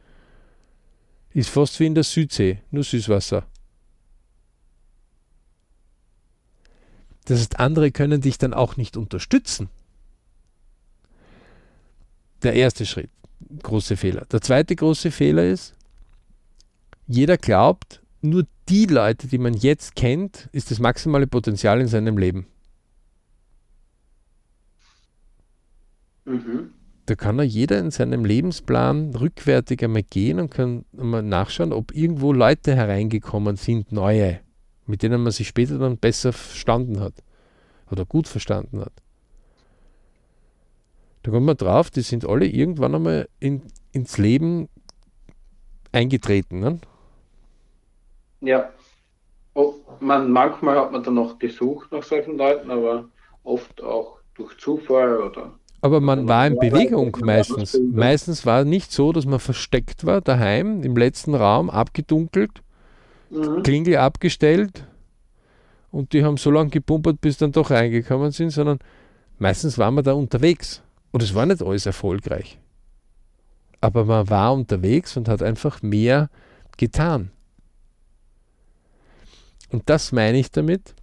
Ist 1.33 1.51
fast 1.51 1.79
wie 1.81 1.87
in 1.87 1.95
der 1.95 2.05
Südsee, 2.05 2.63
nur 2.71 2.83
Süßwasser. 2.83 3.45
Das 7.27 7.41
heißt, 7.41 7.59
andere 7.59 7.91
können 7.91 8.21
dich 8.21 8.39
dann 8.39 8.55
auch 8.55 8.77
nicht 8.77 8.97
unterstützen. 8.97 9.69
Der 12.43 12.55
erste 12.55 12.87
Schritt, 12.87 13.11
große 13.63 13.97
Fehler. 13.97 14.25
Der 14.27 14.41
zweite 14.41 14.77
große 14.77 15.11
Fehler 15.11 15.45
ist, 15.45 15.75
jeder 17.07 17.37
glaubt, 17.37 18.03
nur 18.21 18.47
die 18.69 18.87
Leute, 18.87 19.29
die 19.29 19.39
man 19.39 19.55
jetzt 19.55 19.95
kennt, 19.95 20.49
ist 20.53 20.71
das 20.71 20.79
maximale 20.79 21.27
Potenzial 21.27 21.81
in 21.81 21.87
seinem 21.87 22.19
Leben. 22.19 22.47
Mhm. 26.25 26.73
Da 27.07 27.15
kann 27.15 27.39
er 27.39 27.45
jeder 27.45 27.79
in 27.79 27.93
seinem 27.93 28.25
Lebensplan 28.25 29.15
rückwärtig 29.15 29.85
einmal 29.85 30.03
gehen 30.03 30.41
und 30.41 30.51
kann 30.51 30.85
mal 30.93 31.23
nachschauen, 31.23 31.73
ob 31.73 31.95
irgendwo 31.95 32.33
Leute 32.33 32.75
hereingekommen 32.75 33.55
sind, 33.55 33.93
neue, 33.93 34.41
mit 34.87 35.05
denen 35.05 35.23
man 35.23 35.31
sich 35.31 35.47
später 35.47 35.79
dann 35.79 35.99
besser 35.99 36.33
verstanden 36.33 36.99
hat 36.99 37.15
oder 37.93 38.05
gut 38.05 38.27
verstanden 38.27 38.81
hat. 38.81 38.93
Da 41.27 41.33
kommt 41.33 41.47
man 41.47 41.57
drauf, 41.57 41.91
die 41.91 42.03
sind 42.03 42.25
alle 42.25 42.47
irgendwann 42.47 42.95
einmal 42.95 43.29
in, 43.41 43.63
ins 43.91 44.17
Leben 44.17 44.69
eingetreten. 45.91 46.61
Ne? 46.61 46.79
Ja. 48.43 48.71
Oh, 49.55 49.75
man, 49.99 50.31
manchmal 50.31 50.79
hat 50.79 50.93
man 50.93 51.03
dann 51.03 51.15
noch 51.15 51.41
gesucht 51.41 51.91
nach 51.91 52.05
solchen 52.05 52.39
Leuten, 52.39 52.71
aber 52.71 53.07
oft 53.43 53.83
auch 53.83 54.19
durch 54.35 54.57
Zufall 54.59 55.21
oder. 55.21 55.51
Aber 55.81 56.01
man 56.01 56.29
war 56.29 56.47
in 56.47 56.61
Bewegung 56.61 57.17
meistens. 57.21 57.77
Meistens 57.77 58.47
war 58.47 58.61
es 58.61 58.67
nicht 58.67 58.93
so, 58.93 59.11
dass 59.11 59.27
man 59.27 59.41
versteckt 59.41 60.07
war, 60.07 60.21
daheim, 60.21 60.85
im 60.85 60.97
letzten 60.97 61.35
Raum, 61.35 61.71
abgedunkelt, 61.71 62.63
mhm. 63.31 63.65
Klingel 63.65 63.97
abgestellt 63.97 64.87
und 65.91 66.13
die 66.13 66.23
haben 66.23 66.37
so 66.37 66.53
lange 66.53 66.71
gepumpert, 66.71 67.21
bis 67.21 67.37
dann 67.39 67.51
doch 67.51 67.73
reingekommen 67.73 68.31
sind, 68.31 68.51
sondern 68.51 68.79
meistens 69.41 69.77
war 69.77 69.91
man 69.91 70.05
da 70.05 70.13
unterwegs. 70.13 70.85
Und 71.17 71.23
es 71.23 71.35
war 71.35 71.47
nicht 71.47 71.63
alles 71.63 71.87
erfolgreich. 71.87 72.59
Aber 73.81 74.05
man 74.05 74.29
war 74.29 74.53
unterwegs 74.53 75.17
und 75.17 75.31
hat 75.31 75.43
einfach 75.43 75.81
mehr 75.81 76.29
getan. 76.77 77.31
Und 79.71 79.89
das 79.89 80.13
meine 80.13 80.39
ich 80.39 80.51
damit. 80.51 80.95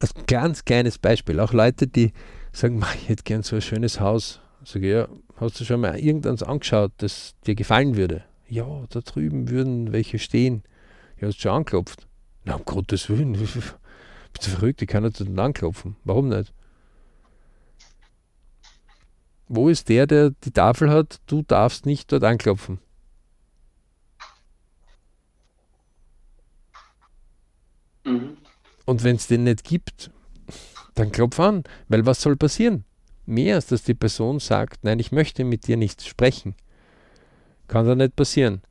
Als 0.00 0.14
ganz 0.26 0.64
kleines 0.64 0.96
Beispiel. 0.96 1.40
Auch 1.40 1.52
Leute, 1.52 1.88
die 1.88 2.14
sagen, 2.54 2.82
ich 2.94 3.10
hätte 3.10 3.24
gern 3.24 3.42
so 3.42 3.56
ein 3.56 3.60
schönes 3.60 4.00
Haus. 4.00 4.40
Sage 4.64 4.88
ja, 4.88 5.08
hast 5.36 5.60
du 5.60 5.66
schon 5.66 5.82
mal 5.82 5.98
irgendeins 5.98 6.42
angeschaut, 6.42 6.92
das 6.96 7.34
dir 7.46 7.54
gefallen 7.54 7.98
würde? 7.98 8.24
Ja, 8.48 8.86
da 8.88 9.00
drüben 9.02 9.50
würden 9.50 9.92
welche 9.92 10.18
stehen. 10.18 10.62
Ja, 11.20 11.28
hast 11.28 11.36
du 11.36 11.42
schon 11.42 11.52
anklopft? 11.52 12.08
Na, 12.44 12.54
um 12.54 12.64
Gottes 12.64 13.10
Willen, 13.10 13.32
bist 13.38 13.56
du 13.56 14.50
verrückt, 14.50 14.80
ich 14.80 14.88
kann 14.88 15.02
nicht 15.02 15.20
anklopfen. 15.38 15.96
Warum 16.02 16.30
nicht? 16.30 16.54
Wo 19.54 19.68
ist 19.68 19.90
der, 19.90 20.06
der 20.06 20.30
die 20.30 20.50
Tafel 20.50 20.88
hat, 20.88 21.20
du 21.26 21.42
darfst 21.42 21.84
nicht 21.84 22.10
dort 22.10 22.24
anklopfen? 22.24 22.78
Mhm. 28.02 28.38
Und 28.86 29.04
wenn 29.04 29.16
es 29.16 29.26
den 29.26 29.44
nicht 29.44 29.62
gibt, 29.62 30.10
dann 30.94 31.12
klopf 31.12 31.38
an, 31.38 31.64
weil 31.88 32.06
was 32.06 32.22
soll 32.22 32.34
passieren? 32.34 32.84
Mehr 33.26 33.56
als 33.56 33.66
dass 33.66 33.82
die 33.82 33.92
Person 33.92 34.40
sagt, 34.40 34.84
nein, 34.84 34.98
ich 34.98 35.12
möchte 35.12 35.44
mit 35.44 35.66
dir 35.66 35.76
nicht 35.76 36.00
sprechen. 36.02 36.54
Kann 37.68 37.86
da 37.86 37.94
nicht 37.94 38.16
passieren. 38.16 38.62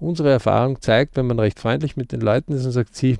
Unsere 0.00 0.30
Erfahrung 0.30 0.80
zeigt, 0.80 1.18
wenn 1.18 1.26
man 1.26 1.40
recht 1.40 1.60
freundlich 1.60 1.98
mit 1.98 2.10
den 2.10 2.22
Leuten 2.22 2.54
ist 2.54 2.64
und 2.64 2.72
sagt, 2.72 2.96
sie, 2.96 3.18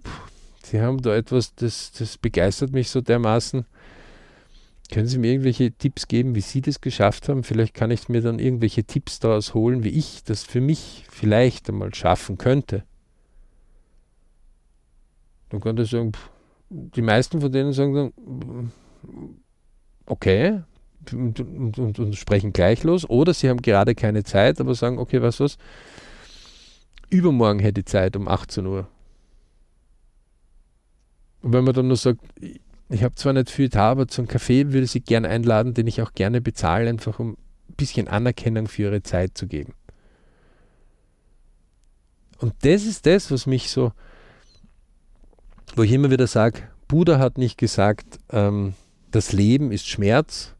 sie 0.62 0.81
haben 0.81 1.02
da 1.02 1.14
etwas, 1.14 1.54
das, 1.57 1.92
das 1.92 2.16
begeistert 2.16 2.73
mich 2.73 2.88
so 2.88 3.02
dermaßen, 3.02 3.66
können 4.93 5.07
Sie 5.07 5.19
mir 5.19 5.33
irgendwelche 5.33 5.73
Tipps 5.73 6.07
geben, 6.07 6.35
wie 6.35 6.43
Sie 6.43 6.61
das 6.61 6.83
geschafft 6.83 7.29
haben? 7.29 7.45
Vielleicht 7.45 7.73
kann 7.73 7.91
ich 7.91 8.11
mir 8.11 8.21
dann 8.21 8.39
irgendwelche 8.39 8.85
Tipps 8.85 9.21
daraus 9.21 9.55
holen, 9.55 9.85
wie 9.85 9.88
ich 9.88 10.23
das 10.23 10.45
für 10.45 10.61
mich 10.61 11.07
vielleicht 11.11 11.71
einmal 11.71 11.95
schaffen 11.95 12.37
könnte. 12.37 12.85
Dann 15.49 15.61
könnte 15.61 15.83
ich 15.83 15.90
sagen, 15.90 16.12
die 16.69 17.01
meisten 17.01 17.40
von 17.40 17.51
denen 17.51 17.73
sagen 17.73 17.95
dann, 17.95 18.73
okay, 20.05 20.61
und, 21.11 21.40
und, 21.40 21.79
und, 21.79 21.99
und, 21.99 22.16
sprechen 22.16 22.53
gleich 22.53 22.85
los. 22.85 23.09
Oder 23.09 23.33
sie 23.33 23.49
haben 23.49 23.62
gerade 23.62 23.95
keine 23.95 24.25
Zeit, 24.25 24.61
aber 24.61 24.75
sagen, 24.75 24.99
okay, 24.99 25.23
was 25.23 25.40
was, 25.40 25.57
übermorgen 27.09 27.61
hätte 27.61 27.81
ich 27.81 27.87
Zeit 27.87 28.14
um 28.14 28.29
18 28.29 28.66
Uhr. 28.66 28.88
Und 31.40 31.55
wenn 31.55 31.64
man 31.64 31.75
dann 31.75 31.88
nur 31.88 31.97
sagt, 31.97 32.21
ich 32.92 33.02
habe 33.02 33.14
zwar 33.14 33.33
nicht 33.33 33.50
viel 33.50 33.70
da, 33.70 33.90
aber 33.90 34.07
zum 34.07 34.28
Kaffee 34.28 34.72
würde 34.72 34.87
Sie 34.87 35.00
gerne 35.00 35.28
einladen, 35.28 35.72
den 35.72 35.87
ich 35.87 36.02
auch 36.02 36.12
gerne 36.12 36.40
bezahle, 36.40 36.90
einfach 36.90 37.18
um 37.18 37.33
ein 37.33 37.74
bisschen 37.76 38.07
Anerkennung 38.07 38.68
für 38.68 38.83
Ihre 38.83 39.02
Zeit 39.02 39.37
zu 39.37 39.46
geben. 39.46 39.72
Und 42.38 42.55
das 42.62 42.85
ist 42.85 43.07
das, 43.07 43.31
was 43.31 43.46
mich 43.46 43.70
so, 43.70 43.92
wo 45.74 45.83
ich 45.83 45.92
immer 45.92 46.11
wieder 46.11 46.26
sage, 46.26 46.62
Buddha 46.87 47.18
hat 47.18 47.38
nicht 47.38 47.57
gesagt, 47.57 48.18
ähm, 48.31 48.74
das 49.11 49.33
Leben 49.33 49.72
ist 49.72 49.88
Schmerz, 49.88 50.55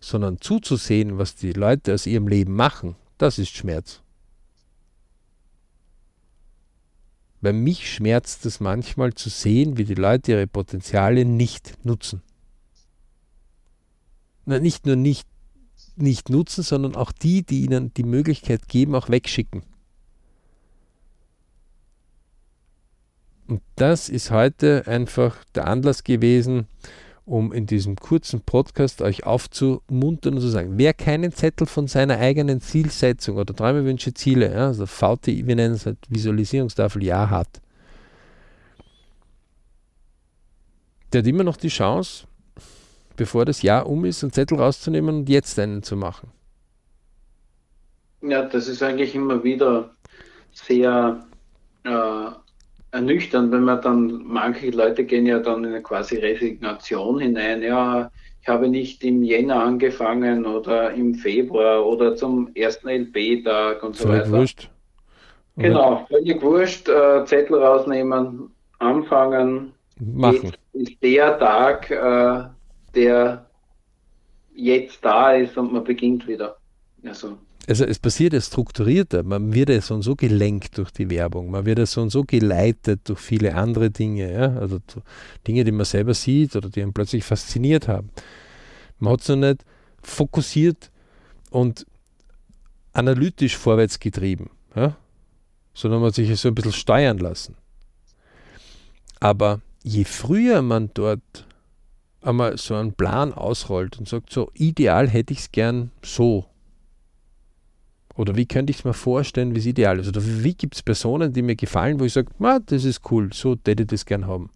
sondern 0.00 0.40
zuzusehen, 0.40 1.16
was 1.16 1.36
die 1.36 1.52
Leute 1.52 1.94
aus 1.94 2.06
ihrem 2.06 2.28
Leben 2.28 2.54
machen, 2.54 2.96
das 3.16 3.38
ist 3.38 3.56
Schmerz. 3.56 4.02
Weil 7.40 7.52
mich 7.52 7.92
schmerzt 7.92 8.46
es 8.46 8.60
manchmal 8.60 9.14
zu 9.14 9.28
sehen, 9.28 9.76
wie 9.76 9.84
die 9.84 9.94
Leute 9.94 10.32
ihre 10.32 10.46
Potenziale 10.46 11.24
nicht 11.24 11.84
nutzen. 11.84 12.22
Na, 14.44 14.58
nicht 14.58 14.86
nur 14.86 14.96
nicht, 14.96 15.28
nicht 15.96 16.30
nutzen, 16.30 16.62
sondern 16.62 16.96
auch 16.96 17.12
die, 17.12 17.42
die 17.42 17.64
ihnen 17.64 17.92
die 17.94 18.02
Möglichkeit 18.02 18.66
geben, 18.68 18.94
auch 18.94 19.08
wegschicken. 19.08 19.62
Und 23.46 23.62
das 23.76 24.08
ist 24.08 24.30
heute 24.30 24.86
einfach 24.86 25.42
der 25.54 25.66
Anlass 25.66 26.04
gewesen, 26.04 26.66
um 27.28 27.52
in 27.52 27.66
diesem 27.66 27.96
kurzen 27.96 28.40
Podcast 28.40 29.02
euch 29.02 29.24
aufzumuntern 29.24 30.34
und 30.34 30.40
zu 30.40 30.48
sagen, 30.48 30.72
wer 30.76 30.94
keinen 30.94 31.32
Zettel 31.32 31.66
von 31.66 31.86
seiner 31.86 32.18
eigenen 32.18 32.60
Zielsetzung 32.60 33.36
oder 33.36 33.54
Träume, 33.54 33.84
Wünsche, 33.84 34.14
Ziele, 34.14 34.52
ja, 34.52 34.66
also 34.68 34.86
VTI, 34.86 35.46
wir 35.46 35.56
nennen 35.56 35.74
es 35.74 35.84
halt 35.84 35.98
Visualisierungstafel, 36.08 37.04
ja 37.04 37.28
hat, 37.28 37.60
der 41.12 41.20
hat 41.20 41.26
immer 41.26 41.44
noch 41.44 41.56
die 41.56 41.68
Chance, 41.68 42.26
bevor 43.16 43.44
das 43.44 43.62
Jahr 43.62 43.86
um 43.86 44.04
ist, 44.04 44.22
einen 44.22 44.32
Zettel 44.32 44.58
rauszunehmen 44.58 45.16
und 45.16 45.28
jetzt 45.28 45.58
einen 45.58 45.82
zu 45.82 45.96
machen. 45.96 46.30
Ja, 48.22 48.42
das 48.42 48.68
ist 48.68 48.82
eigentlich 48.82 49.14
immer 49.14 49.44
wieder 49.44 49.94
sehr 50.52 51.24
äh, 51.84 52.30
ernüchternd, 52.90 53.52
wenn 53.52 53.64
man 53.64 53.80
dann, 53.82 54.22
manche 54.24 54.70
Leute 54.70 55.04
gehen 55.04 55.26
ja 55.26 55.38
dann 55.38 55.64
in 55.64 55.70
eine 55.70 55.82
quasi 55.82 56.16
Resignation 56.16 57.20
hinein. 57.20 57.62
Ja, 57.62 58.10
ich 58.40 58.48
habe 58.48 58.68
nicht 58.68 59.04
im 59.04 59.22
Jänner 59.22 59.62
angefangen 59.62 60.46
oder 60.46 60.92
im 60.92 61.14
Februar 61.14 61.84
oder 61.84 62.16
zum 62.16 62.50
ersten 62.54 62.88
LP-Tag 62.88 63.82
und 63.82 63.96
so 63.96 64.08
völlig 64.08 64.22
weiter. 64.22 64.32
Wurscht. 64.32 64.70
Genau, 65.56 66.06
völlig 66.08 66.40
wurscht. 66.40 66.88
Äh, 66.88 67.24
Zettel 67.24 67.62
rausnehmen, 67.62 68.50
anfangen. 68.78 69.72
Machen. 70.00 70.52
Jetzt 70.72 70.92
ist 70.92 71.02
der 71.02 71.38
Tag, 71.38 71.90
äh, 71.90 72.44
der 72.94 73.46
jetzt 74.54 75.04
da 75.04 75.32
ist 75.32 75.56
und 75.58 75.72
man 75.72 75.84
beginnt 75.84 76.26
wieder. 76.26 76.56
Also 77.04 77.38
also 77.68 77.84
es 77.84 77.98
passiert 77.98 78.32
ja 78.32 78.40
strukturierter, 78.40 79.22
man 79.22 79.52
wird 79.52 79.68
ja 79.68 79.80
so 79.82 79.94
und 79.94 80.02
so 80.02 80.16
gelenkt 80.16 80.78
durch 80.78 80.90
die 80.90 81.10
Werbung, 81.10 81.50
man 81.50 81.66
wird 81.66 81.78
ja 81.78 81.84
so 81.84 82.00
und 82.00 82.08
so 82.08 82.24
geleitet 82.24 83.08
durch 83.08 83.20
viele 83.20 83.54
andere 83.54 83.90
Dinge, 83.90 84.32
ja? 84.32 84.56
also 84.56 84.78
Dinge, 85.46 85.64
die 85.64 85.72
man 85.72 85.84
selber 85.84 86.14
sieht 86.14 86.56
oder 86.56 86.70
die 86.70 86.80
einen 86.80 86.94
plötzlich 86.94 87.24
fasziniert 87.24 87.86
haben. 87.86 88.08
Man 88.98 89.12
hat 89.12 89.20
es 89.20 89.28
noch 89.28 89.36
nicht 89.36 89.64
fokussiert 90.02 90.90
und 91.50 91.86
analytisch 92.94 93.56
vorwärts 93.58 94.00
getrieben, 94.00 94.48
ja? 94.74 94.96
sondern 95.74 96.00
man 96.00 96.08
hat 96.08 96.14
sich 96.14 96.40
so 96.40 96.48
ein 96.48 96.54
bisschen 96.54 96.72
steuern 96.72 97.18
lassen. 97.18 97.54
Aber 99.20 99.60
je 99.82 100.04
früher 100.04 100.62
man 100.62 100.90
dort 100.94 101.46
einmal 102.22 102.56
so 102.56 102.74
einen 102.76 102.94
Plan 102.94 103.34
ausrollt 103.34 103.98
und 103.98 104.08
sagt, 104.08 104.32
so 104.32 104.50
ideal 104.54 105.06
hätte 105.06 105.34
ich 105.34 105.40
es 105.40 105.52
gern 105.52 105.90
so 106.02 106.46
oder 108.18 108.34
wie 108.34 108.46
könnte 108.46 108.72
ich 108.72 108.80
es 108.80 108.84
mir 108.84 108.94
vorstellen, 108.94 109.54
wie 109.54 109.60
es 109.60 109.66
ideal 109.66 110.00
ist? 110.00 110.08
Oder 110.08 110.20
wie 110.24 110.52
gibt 110.52 110.74
es 110.74 110.82
Personen, 110.82 111.32
die 111.32 111.40
mir 111.40 111.54
gefallen, 111.54 112.00
wo 112.00 112.04
ich 112.04 112.12
sage, 112.12 112.28
das 112.66 112.84
ist 112.84 113.00
cool, 113.12 113.32
so 113.32 113.56
hätte 113.64 113.84
ich 113.84 113.86
das 113.86 114.04
gern 114.04 114.26
haben. 114.26 114.50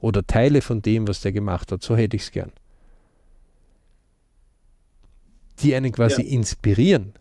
Oder 0.00 0.24
Teile 0.24 0.62
von 0.62 0.82
dem, 0.82 1.08
was 1.08 1.20
der 1.20 1.32
gemacht 1.32 1.72
hat, 1.72 1.82
so 1.82 1.96
hätte 1.96 2.14
ich 2.14 2.22
es 2.22 2.30
gern. 2.30 2.52
Die 5.60 5.74
einen 5.74 5.90
quasi 5.90 6.22
ja. 6.22 6.28
inspirieren. 6.28 7.12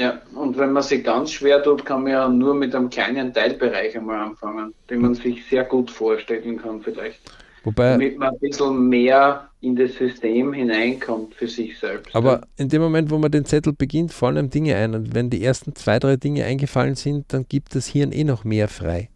Ja, 0.00 0.20
und 0.34 0.58
wenn 0.58 0.72
man 0.72 0.82
sich 0.82 1.04
ganz 1.04 1.30
schwer 1.30 1.62
tut, 1.62 1.84
kann 1.84 2.02
man 2.02 2.12
ja 2.12 2.28
nur 2.28 2.54
mit 2.54 2.74
einem 2.74 2.90
kleinen 2.90 3.32
Teilbereich 3.32 3.96
einmal 3.96 4.18
anfangen, 4.18 4.74
den 4.88 5.00
man 5.00 5.14
sich 5.14 5.46
sehr 5.46 5.62
gut 5.62 5.92
vorstellen 5.92 6.58
kann 6.60 6.80
vielleicht. 6.80 7.20
Wobei, 7.64 7.92
damit 7.92 8.18
man 8.18 8.30
ein 8.30 8.38
bisschen 8.38 8.88
mehr 8.88 9.48
in 9.60 9.76
das 9.76 9.94
System 9.94 10.52
hineinkommt 10.52 11.34
für 11.34 11.46
sich 11.46 11.78
selbst. 11.78 12.14
Aber 12.14 12.42
in 12.56 12.68
dem 12.68 12.80
Moment, 12.80 13.10
wo 13.10 13.18
man 13.18 13.30
den 13.30 13.44
Zettel 13.44 13.74
beginnt, 13.74 14.12
fallen 14.12 14.38
einem 14.38 14.50
Dinge 14.50 14.74
ein. 14.76 14.94
Und 14.94 15.14
wenn 15.14 15.28
die 15.28 15.44
ersten 15.44 15.74
zwei, 15.74 15.98
drei 15.98 16.16
Dinge 16.16 16.44
eingefallen 16.44 16.94
sind, 16.94 17.32
dann 17.32 17.46
gibt 17.48 17.74
das 17.74 17.86
Hirn 17.86 18.12
eh 18.12 18.24
noch 18.24 18.44
mehr 18.44 18.68
frei. 18.68 19.10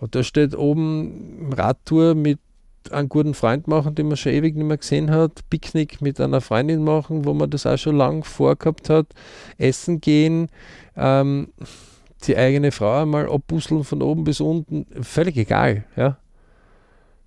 Und 0.00 0.14
da 0.14 0.22
steht 0.22 0.56
oben 0.56 1.52
Radtour 1.54 2.14
mit 2.14 2.38
einen 2.90 3.08
guten 3.08 3.34
Freund 3.34 3.68
machen, 3.68 3.94
den 3.94 4.08
man 4.08 4.16
schon 4.16 4.32
ewig 4.32 4.56
nicht 4.56 4.66
mehr 4.66 4.76
gesehen 4.76 5.10
hat, 5.10 5.48
Picknick 5.48 6.00
mit 6.02 6.20
einer 6.20 6.40
Freundin 6.40 6.84
machen, 6.84 7.24
wo 7.24 7.32
man 7.32 7.50
das 7.50 7.66
auch 7.66 7.78
schon 7.78 7.96
lang 7.96 8.24
vorgehabt 8.24 8.90
hat, 8.90 9.06
essen 9.56 10.00
gehen, 10.00 10.48
ähm, 10.96 11.48
die 12.26 12.36
eigene 12.36 12.72
Frau 12.72 13.02
einmal 13.02 13.28
abbusseln 13.28 13.84
von 13.84 14.02
oben 14.02 14.24
bis 14.24 14.40
unten, 14.40 14.86
völlig 15.02 15.36
egal, 15.36 15.84
ja. 15.96 16.18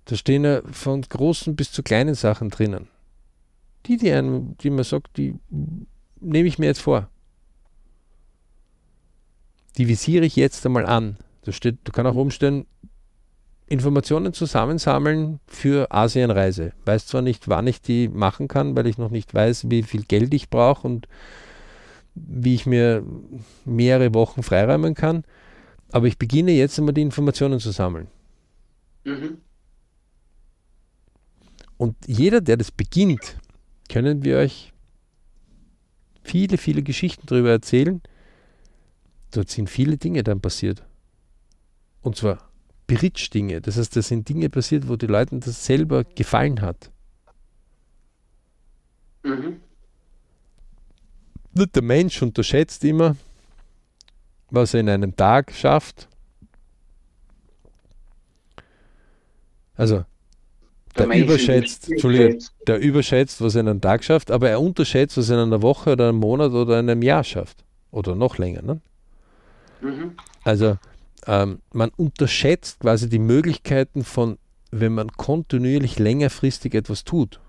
Da 0.08 0.16
stehen 0.16 0.44
ja 0.44 0.62
von 0.72 1.02
großen 1.02 1.54
bis 1.54 1.70
zu 1.70 1.82
kleinen 1.82 2.14
Sachen 2.14 2.48
drinnen. 2.48 2.88
Die, 3.84 3.98
die, 3.98 4.10
einem, 4.10 4.56
die 4.56 4.70
man 4.70 4.84
sagt, 4.84 5.18
die 5.18 5.34
nehme 6.18 6.48
ich 6.48 6.58
mir 6.58 6.64
jetzt 6.64 6.80
vor. 6.80 7.10
Die 9.76 9.86
visiere 9.86 10.24
ich 10.24 10.34
jetzt 10.34 10.64
einmal 10.64 10.86
an. 10.86 11.18
Da 11.42 11.52
steht, 11.52 11.76
da 11.84 11.92
kann 11.92 12.06
auch 12.06 12.30
stehen, 12.30 12.64
Informationen 13.66 14.32
zusammensammeln 14.32 15.40
für 15.46 15.92
Asienreise. 15.92 16.72
Weiß 16.86 17.06
zwar 17.06 17.20
nicht, 17.20 17.48
wann 17.48 17.66
ich 17.66 17.82
die 17.82 18.08
machen 18.08 18.48
kann, 18.48 18.74
weil 18.74 18.86
ich 18.86 18.96
noch 18.96 19.10
nicht 19.10 19.34
weiß, 19.34 19.68
wie 19.68 19.82
viel 19.82 20.04
Geld 20.04 20.32
ich 20.32 20.48
brauche 20.48 20.86
und 20.86 21.06
wie 22.14 22.54
ich 22.54 22.64
mir 22.64 23.04
mehrere 23.66 24.14
Wochen 24.14 24.42
freiräumen 24.42 24.94
kann, 24.94 25.24
aber 25.92 26.06
ich 26.06 26.16
beginne 26.16 26.52
jetzt 26.52 26.78
einmal 26.78 26.94
die 26.94 27.02
Informationen 27.02 27.60
zu 27.60 27.72
sammeln. 27.72 28.08
Mhm. 29.04 29.36
Und 31.78 31.96
jeder, 32.06 32.40
der 32.40 32.56
das 32.56 32.70
beginnt, 32.70 33.38
können 33.88 34.24
wir 34.24 34.38
euch 34.38 34.72
viele, 36.22 36.58
viele 36.58 36.82
Geschichten 36.82 37.26
darüber 37.26 37.50
erzählen. 37.50 38.02
Dort 39.30 39.48
sind 39.48 39.70
viele 39.70 39.96
Dinge 39.96 40.22
dann 40.22 40.40
passiert. 40.40 40.84
Und 42.02 42.16
zwar 42.16 42.50
Bridge-Dinge. 42.88 43.60
Das 43.60 43.76
heißt, 43.76 43.94
das 43.94 44.08
sind 44.08 44.28
Dinge 44.28 44.50
passiert, 44.50 44.88
wo 44.88 44.96
die 44.96 45.06
Leuten 45.06 45.40
das 45.40 45.64
selber 45.64 46.04
gefallen 46.04 46.60
hat. 46.60 46.90
Mhm. 49.22 49.60
Der 51.54 51.82
Mensch 51.82 52.22
unterschätzt 52.22 52.84
immer, 52.84 53.16
was 54.50 54.74
er 54.74 54.80
in 54.80 54.88
einem 54.88 55.14
Tag 55.16 55.52
schafft. 55.52 56.08
Also 59.74 60.04
der, 60.96 61.06
der 61.06 61.18
überschätzt, 61.18 61.90
Entschuldigung, 61.90 62.38
der 62.66 62.78
überschätzt, 62.78 63.40
was 63.40 63.54
er 63.54 63.62
in 63.62 63.68
einem 63.68 63.80
Tag 63.80 64.04
schafft, 64.04 64.30
aber 64.30 64.48
er 64.48 64.60
unterschätzt, 64.60 65.16
was 65.16 65.28
er 65.28 65.42
in 65.42 65.48
einer 65.48 65.62
Woche 65.62 65.92
oder 65.92 66.08
einem 66.08 66.18
Monat 66.18 66.52
oder 66.52 66.80
in 66.80 66.90
einem 66.90 67.02
Jahr 67.02 67.24
schafft. 67.24 67.64
Oder 67.90 68.14
noch 68.14 68.38
länger. 68.38 68.62
Ne? 68.62 68.80
Mhm. 69.80 70.12
Also 70.44 70.76
ähm, 71.26 71.60
man 71.72 71.90
unterschätzt 71.96 72.80
quasi 72.80 73.08
die 73.08 73.18
Möglichkeiten 73.18 74.04
von, 74.04 74.38
wenn 74.70 74.94
man 74.94 75.10
kontinuierlich 75.12 75.98
längerfristig 75.98 76.74
etwas 76.74 77.04
tut. 77.04 77.40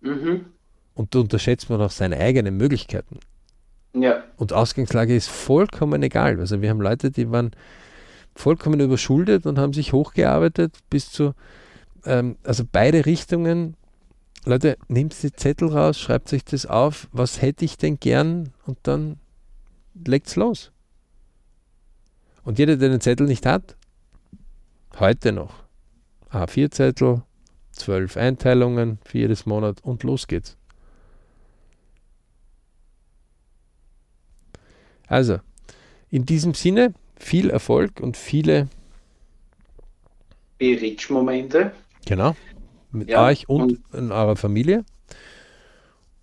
Mhm. 0.00 0.46
Und 0.94 1.14
da 1.14 1.20
unterschätzt 1.20 1.70
man 1.70 1.80
auch 1.80 1.90
seine 1.90 2.18
eigenen 2.18 2.56
Möglichkeiten. 2.56 3.18
Ja. 3.94 4.24
Und 4.36 4.52
Ausgangslage 4.52 5.14
ist 5.14 5.28
vollkommen 5.28 6.02
egal. 6.02 6.40
Also 6.40 6.60
wir 6.62 6.70
haben 6.70 6.80
Leute, 6.80 7.10
die 7.10 7.30
waren 7.30 7.52
vollkommen 8.34 8.80
überschuldet 8.80 9.46
und 9.46 9.58
haben 9.58 9.72
sich 9.72 9.92
hochgearbeitet 9.92 10.78
bis 10.90 11.10
zu 11.10 11.34
ähm, 12.04 12.36
also 12.42 12.64
beide 12.70 13.06
Richtungen. 13.06 13.76
Leute, 14.44 14.76
nehmt 14.88 15.20
die 15.22 15.32
Zettel 15.32 15.68
raus, 15.68 15.98
schreibt 15.98 16.28
sich 16.28 16.44
das 16.44 16.66
auf, 16.66 17.08
was 17.12 17.40
hätte 17.40 17.64
ich 17.64 17.78
denn 17.78 17.98
gern 17.98 18.52
und 18.66 18.78
dann 18.82 19.18
legt's 19.94 20.36
los. 20.36 20.70
Und 22.44 22.58
jeder, 22.58 22.76
der 22.76 22.90
den 22.90 23.00
Zettel 23.00 23.26
nicht 23.26 23.46
hat, 23.46 23.76
heute 24.98 25.32
noch. 25.32 25.64
A4-Zettel, 26.30 27.22
zwölf 27.72 28.16
Einteilungen 28.16 28.98
für 29.04 29.18
jedes 29.18 29.46
Monat 29.46 29.80
und 29.82 30.02
los 30.02 30.26
geht's. 30.26 30.56
Also, 35.06 35.38
in 36.10 36.26
diesem 36.26 36.54
Sinne, 36.54 36.92
viel 37.16 37.50
Erfolg 37.50 38.00
und 38.00 38.16
viele 38.16 38.68
Be-Rich-Momente. 40.58 41.72
Genau. 42.06 42.36
Mit 42.92 43.10
ja, 43.10 43.26
euch 43.26 43.48
und, 43.48 43.62
und 43.62 43.94
in 43.94 44.12
eurer 44.12 44.36
Familie. 44.36 44.84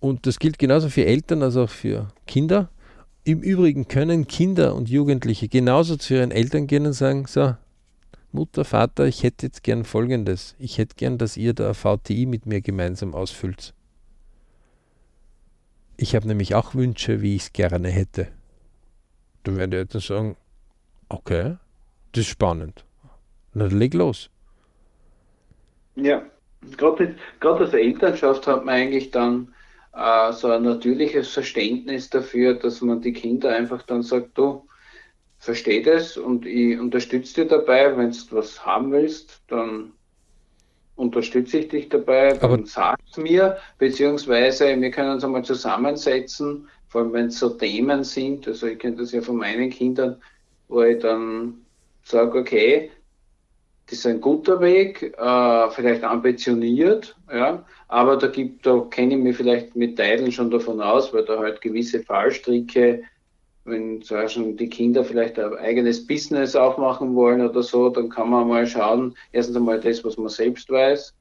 Und 0.00 0.26
das 0.26 0.38
gilt 0.38 0.58
genauso 0.58 0.88
für 0.88 1.04
Eltern 1.04 1.42
als 1.42 1.56
auch 1.56 1.70
für 1.70 2.08
Kinder. 2.26 2.70
Im 3.24 3.40
Übrigen 3.40 3.86
können 3.86 4.26
Kinder 4.26 4.74
und 4.74 4.88
Jugendliche 4.88 5.48
genauso 5.48 5.96
zu 5.96 6.14
ihren 6.14 6.32
Eltern 6.32 6.66
gehen 6.66 6.86
und 6.86 6.92
sagen, 6.92 7.26
so, 7.26 7.54
Mutter, 8.32 8.64
Vater, 8.64 9.06
ich 9.06 9.22
hätte 9.22 9.46
jetzt 9.46 9.62
gern 9.62 9.84
Folgendes. 9.84 10.56
Ich 10.58 10.78
hätte 10.78 10.96
gern, 10.96 11.18
dass 11.18 11.36
ihr 11.36 11.54
da 11.54 11.74
VTI 11.74 12.26
mit 12.26 12.46
mir 12.46 12.62
gemeinsam 12.62 13.14
ausfüllt. 13.14 13.74
Ich 15.96 16.16
habe 16.16 16.26
nämlich 16.26 16.54
auch 16.54 16.74
Wünsche, 16.74 17.20
wie 17.20 17.36
ich 17.36 17.42
es 17.42 17.52
gerne 17.52 17.90
hätte. 17.90 18.28
Da 19.44 19.54
werden 19.54 19.70
die 19.70 19.76
Eltern 19.76 20.00
sagen, 20.00 20.36
okay, 21.08 21.58
das 22.12 22.22
ist 22.22 22.30
spannend. 22.30 22.84
Na, 23.54 23.66
leg 23.66 23.94
los. 23.94 24.30
Ja, 25.96 26.24
gerade 26.78 27.14
als 27.64 27.74
Elternschaft 27.74 28.46
hat 28.46 28.64
man 28.64 28.74
eigentlich 28.74 29.10
dann 29.10 29.54
äh, 29.94 30.32
so 30.32 30.48
ein 30.48 30.62
natürliches 30.62 31.32
Verständnis 31.32 32.08
dafür, 32.10 32.54
dass 32.54 32.80
man 32.80 33.00
die 33.00 33.12
Kinder 33.12 33.50
einfach 33.50 33.82
dann 33.82 34.02
sagt, 34.02 34.38
du, 34.38 34.66
versteh 35.42 35.82
das 35.82 36.16
und 36.16 36.46
ich 36.46 36.78
unterstütze 36.78 37.42
dich 37.42 37.48
dabei, 37.48 37.96
wenn 37.96 38.12
du 38.12 38.18
was 38.30 38.64
haben 38.64 38.92
willst, 38.92 39.42
dann 39.48 39.92
unterstütze 40.94 41.58
ich 41.58 41.68
dich 41.68 41.88
dabei, 41.88 42.34
dann 42.34 42.52
Aber 42.52 42.66
sag's 42.66 43.16
mir, 43.16 43.58
beziehungsweise 43.76 44.80
wir 44.80 44.90
können 44.92 45.10
uns 45.10 45.24
einmal 45.24 45.44
zusammensetzen, 45.44 46.68
vor 46.86 47.00
allem 47.00 47.12
wenn 47.12 47.26
es 47.26 47.40
so 47.40 47.50
Themen 47.50 48.04
sind, 48.04 48.46
also 48.46 48.68
ich 48.68 48.78
kenne 48.78 48.96
das 48.96 49.10
ja 49.10 49.20
von 49.20 49.36
meinen 49.36 49.70
Kindern, 49.70 50.22
wo 50.68 50.82
ich 50.82 51.00
dann 51.00 51.66
sage, 52.04 52.38
okay, 52.38 52.92
das 53.92 53.98
ist 53.98 54.06
ein 54.06 54.22
guter 54.22 54.58
Weg, 54.62 55.02
äh, 55.18 55.70
vielleicht 55.70 56.02
ambitioniert, 56.02 57.14
ja, 57.30 57.62
aber 57.88 58.16
da 58.16 58.28
gibt, 58.28 58.64
da 58.64 58.80
kenne 58.88 59.16
ich 59.16 59.20
mich 59.20 59.36
vielleicht 59.36 59.76
mit 59.76 59.98
Teilen 59.98 60.32
schon 60.32 60.50
davon 60.50 60.80
aus, 60.80 61.12
weil 61.12 61.26
da 61.26 61.38
halt 61.38 61.60
gewisse 61.60 62.02
Fallstricke, 62.02 63.02
wenn 63.66 64.00
zum 64.00 64.26
schon 64.30 64.56
die 64.56 64.70
Kinder 64.70 65.04
vielleicht 65.04 65.38
ein 65.38 65.54
eigenes 65.58 66.06
Business 66.06 66.56
aufmachen 66.56 67.14
wollen 67.14 67.46
oder 67.46 67.62
so, 67.62 67.90
dann 67.90 68.08
kann 68.08 68.30
man 68.30 68.48
mal 68.48 68.66
schauen, 68.66 69.14
erstens 69.30 69.56
einmal 69.58 69.78
das, 69.78 70.02
was 70.04 70.16
man 70.16 70.30
selbst 70.30 70.70
weiß, 70.70 71.14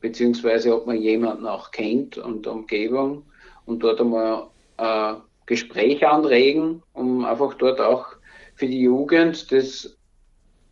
beziehungsweise 0.00 0.74
ob 0.74 0.86
man 0.86 0.96
jemanden 0.96 1.46
auch 1.46 1.72
kennt 1.72 2.16
und 2.16 2.46
Umgebung 2.46 3.24
und 3.66 3.82
dort 3.82 4.00
einmal 4.00 4.46
äh, 4.78 5.12
Gespräch 5.44 6.06
anregen, 6.06 6.82
um 6.94 7.26
einfach 7.26 7.52
dort 7.52 7.82
auch 7.82 8.06
für 8.54 8.66
die 8.66 8.80
Jugend 8.80 9.52
das 9.52 9.97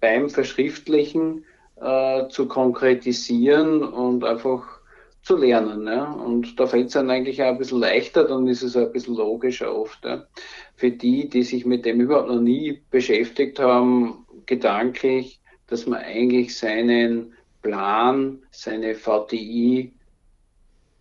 beim 0.07 0.31
Verschriftlichen 0.31 1.45
äh, 1.81 2.29
zu 2.29 2.47
konkretisieren 2.47 3.83
und 3.83 4.23
einfach 4.23 4.63
zu 5.23 5.37
lernen. 5.37 5.83
Ne? 5.83 6.07
Und 6.07 6.61
da 6.61 6.69
fällt 6.69 6.87
es 6.87 6.93
dann 6.93 7.11
eigentlich 7.11 7.43
auch 7.43 7.49
ein 7.49 7.59
bisschen 7.59 7.81
leichter, 7.81 8.23
dann 8.23 8.47
ist 8.47 8.63
es 8.63 8.77
ein 8.77 8.93
bisschen 8.93 9.17
logischer 9.17 9.75
oft. 9.75 10.05
Ja? 10.05 10.25
Für 10.77 10.93
die, 10.93 11.29
die 11.29 11.43
sich 11.43 11.67
mit 11.67 11.85
dem 11.85 12.01
überhaupt 12.01 12.29
noch 12.29 12.41
nie 12.41 12.83
beschäftigt 12.93 13.59
haben, 13.59 14.25
gedanklich, 14.47 15.41
dass 15.67 15.87
man 15.87 15.99
eigentlich 15.99 16.57
seinen 16.57 17.33
Plan, 17.63 18.39
seine 18.53 18.95
VTI, 18.95 19.93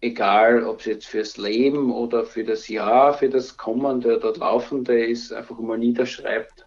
egal 0.01 0.63
ob 0.63 0.79
es 0.79 0.85
jetzt 0.87 1.05
fürs 1.05 1.37
Leben 1.37 1.91
oder 1.91 2.25
für 2.25 2.43
das 2.43 2.67
Jahr, 2.69 3.13
für 3.13 3.29
das 3.29 3.55
kommende 3.55 4.17
oder 4.17 4.33
laufende 4.33 5.05
ist, 5.05 5.31
einfach 5.31 5.59
mal 5.59 5.77
niederschreibt 5.77 6.64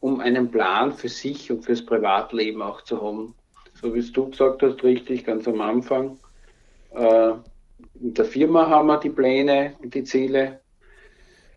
um 0.00 0.20
einen 0.20 0.50
Plan 0.50 0.92
für 0.92 1.08
sich 1.08 1.50
und 1.50 1.64
fürs 1.64 1.84
Privatleben 1.84 2.62
auch 2.62 2.82
zu 2.82 3.02
haben. 3.02 3.34
So 3.74 3.94
wie 3.94 3.98
es 3.98 4.12
du 4.12 4.30
gesagt 4.30 4.62
hast, 4.62 4.82
richtig, 4.82 5.24
ganz 5.24 5.46
am 5.46 5.60
Anfang. 5.60 6.18
Äh, 6.94 7.32
in 8.00 8.14
der 8.14 8.24
Firma 8.24 8.68
haben 8.68 8.86
wir 8.86 8.98
die 8.98 9.10
Pläne 9.10 9.74
und 9.82 9.94
die 9.94 10.04
Ziele. 10.04 10.60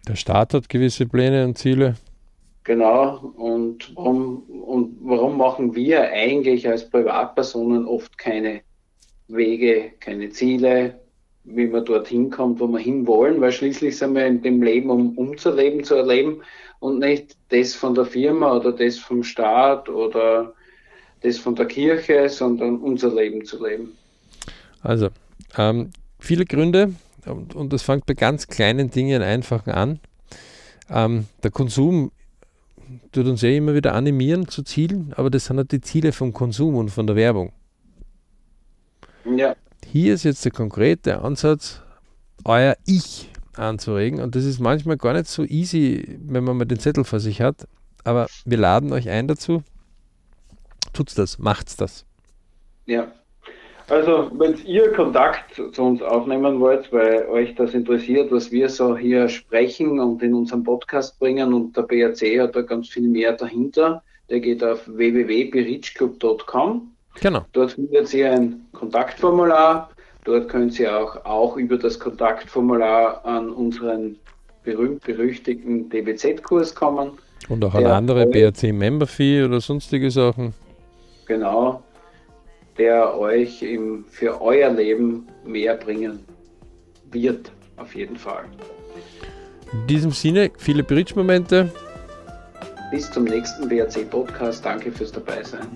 Der 0.07 0.15
Staat 0.15 0.53
hat 0.53 0.69
gewisse 0.69 1.05
Pläne 1.05 1.45
und 1.45 1.57
Ziele. 1.57 1.95
Genau. 2.63 3.33
Und 3.37 3.95
warum, 3.95 4.43
und 4.43 4.97
warum 5.01 5.37
machen 5.37 5.75
wir 5.75 6.09
eigentlich 6.11 6.67
als 6.67 6.89
Privatpersonen 6.89 7.85
oft 7.85 8.17
keine 8.17 8.61
Wege, 9.27 9.91
keine 9.99 10.29
Ziele, 10.29 10.99
wie 11.55 11.67
man 11.67 11.85
dorthin 11.85 12.29
kommt, 12.29 12.59
wo 12.59 12.67
wir 12.67 12.79
hinwollen? 12.79 13.41
Weil 13.41 13.51
schließlich 13.51 13.97
sind 13.97 14.15
wir 14.15 14.25
in 14.25 14.41
dem 14.41 14.61
Leben, 14.61 14.89
um 14.89 15.17
umzuleben, 15.17 15.83
zu 15.83 15.95
erleben 15.95 16.41
und 16.79 16.99
nicht 16.99 17.35
das 17.49 17.73
von 17.75 17.95
der 17.95 18.05
Firma 18.05 18.55
oder 18.55 18.71
das 18.71 18.97
vom 18.97 19.23
Staat 19.23 19.89
oder 19.89 20.53
das 21.21 21.37
von 21.37 21.55
der 21.55 21.65
Kirche, 21.65 22.29
sondern 22.29 22.77
unser 22.77 23.13
Leben 23.13 23.43
zu 23.45 23.63
leben. 23.65 23.95
Also, 24.81 25.09
ähm, 25.57 25.91
viele 26.19 26.45
Gründe 26.45 26.93
und, 27.25 27.55
und, 27.55 27.73
das 27.73 27.81
fängt 27.81 28.05
bei 28.05 28.13
ganz 28.13 28.47
kleinen 28.47 28.89
Dingen 28.89 29.21
einfachen 29.21 29.71
an. 29.71 29.99
Ähm, 30.89 31.25
der 31.43 31.51
Konsum 31.51 32.11
tut 33.11 33.27
uns 33.27 33.41
ja 33.41 33.49
immer 33.49 33.75
wieder 33.75 33.93
animieren 33.93 34.47
zu 34.47 34.63
Zielen, 34.63 35.13
aber 35.15 35.29
das 35.29 35.45
sind 35.45 35.57
halt 35.57 35.71
die 35.71 35.81
Ziele 35.81 36.11
vom 36.11 36.33
Konsum 36.33 36.75
und 36.75 36.89
von 36.89 37.05
der 37.05 37.15
Werbung. 37.15 37.51
Ja. 39.25 39.55
Hier 39.91 40.13
ist 40.13 40.23
jetzt 40.23 40.45
der 40.45 40.51
konkrete 40.51 41.21
Ansatz, 41.21 41.81
euer 42.45 42.75
Ich 42.85 43.31
anzuregen 43.55 44.21
und 44.21 44.35
das 44.35 44.45
ist 44.45 44.59
manchmal 44.59 44.97
gar 44.97 45.13
nicht 45.13 45.25
so 45.25 45.43
easy, 45.43 46.19
wenn 46.27 46.43
man 46.43 46.57
mal 46.57 46.65
den 46.65 46.77
Zettel 46.77 47.03
vor 47.03 47.19
sich 47.19 47.41
hat, 47.41 47.67
aber 48.03 48.27
wir 48.45 48.59
laden 48.59 48.93
euch 48.93 49.09
ein 49.09 49.27
dazu. 49.27 49.63
Tut's 50.93 51.15
das, 51.15 51.39
macht's 51.39 51.75
das. 51.75 52.05
Ja. 52.85 53.11
Also, 53.87 54.29
wenn 54.35 54.63
ihr 54.63 54.93
Kontakt 54.93 55.55
zu 55.55 55.81
uns 55.81 56.03
aufnehmen 56.03 56.59
wollt, 56.59 56.93
weil 56.93 57.25
euch 57.25 57.55
das 57.55 57.73
interessiert, 57.73 58.31
was 58.31 58.51
wir 58.51 58.69
so 58.69 58.95
hier 58.95 59.27
sprechen 59.27 59.99
und 59.99 60.21
in 60.21 60.35
unserem 60.35 60.63
Podcast 60.63 61.17
bringen 61.17 61.51
und 61.51 61.75
der 61.75 61.81
BRC 61.81 62.39
hat 62.39 62.55
da 62.55 62.61
ganz 62.61 62.89
viel 62.89 63.07
mehr 63.07 63.33
dahinter, 63.33 64.03
der 64.29 64.39
geht 64.39 64.63
auf 64.63 64.87
www.berichclub.com. 64.87 66.91
Genau. 67.21 67.45
Dort 67.53 67.73
findet 67.73 68.13
ihr 68.13 68.31
ein 68.31 68.61
Kontaktformular. 68.71 69.89
Dort 70.25 70.49
könnt 70.49 70.79
ihr 70.79 70.97
auch, 70.97 71.25
auch 71.25 71.57
über 71.57 71.77
das 71.77 71.99
Kontaktformular 71.99 73.25
an 73.25 73.49
unseren 73.49 74.17
berühmt-berüchtigten 74.63 75.89
DBZ-Kurs 75.89 76.75
kommen. 76.75 77.11
Und 77.47 77.63
auch 77.63 77.73
alle 77.73 77.93
andere 77.93 78.27
BRC-Member-Fee 78.27 79.43
oder 79.43 79.61
sonstige 79.61 80.11
Sachen. 80.11 80.53
Genau, 81.25 81.81
der 82.77 83.17
euch 83.17 83.61
im, 83.61 84.05
für 84.09 84.41
euer 84.41 84.69
Leben 84.69 85.27
mehr 85.45 85.75
bringen 85.75 86.19
wird, 87.11 87.51
auf 87.77 87.95
jeden 87.95 88.17
Fall. 88.17 88.45
In 89.71 89.87
diesem 89.87 90.11
Sinne, 90.11 90.51
viele 90.57 90.83
Bridge-Momente. 90.83 91.71
Bis 92.91 93.09
zum 93.11 93.23
nächsten 93.25 93.69
BRC-Podcast. 93.69 94.65
Danke 94.65 94.91
fürs 94.91 95.11
Dabeisein. 95.11 95.67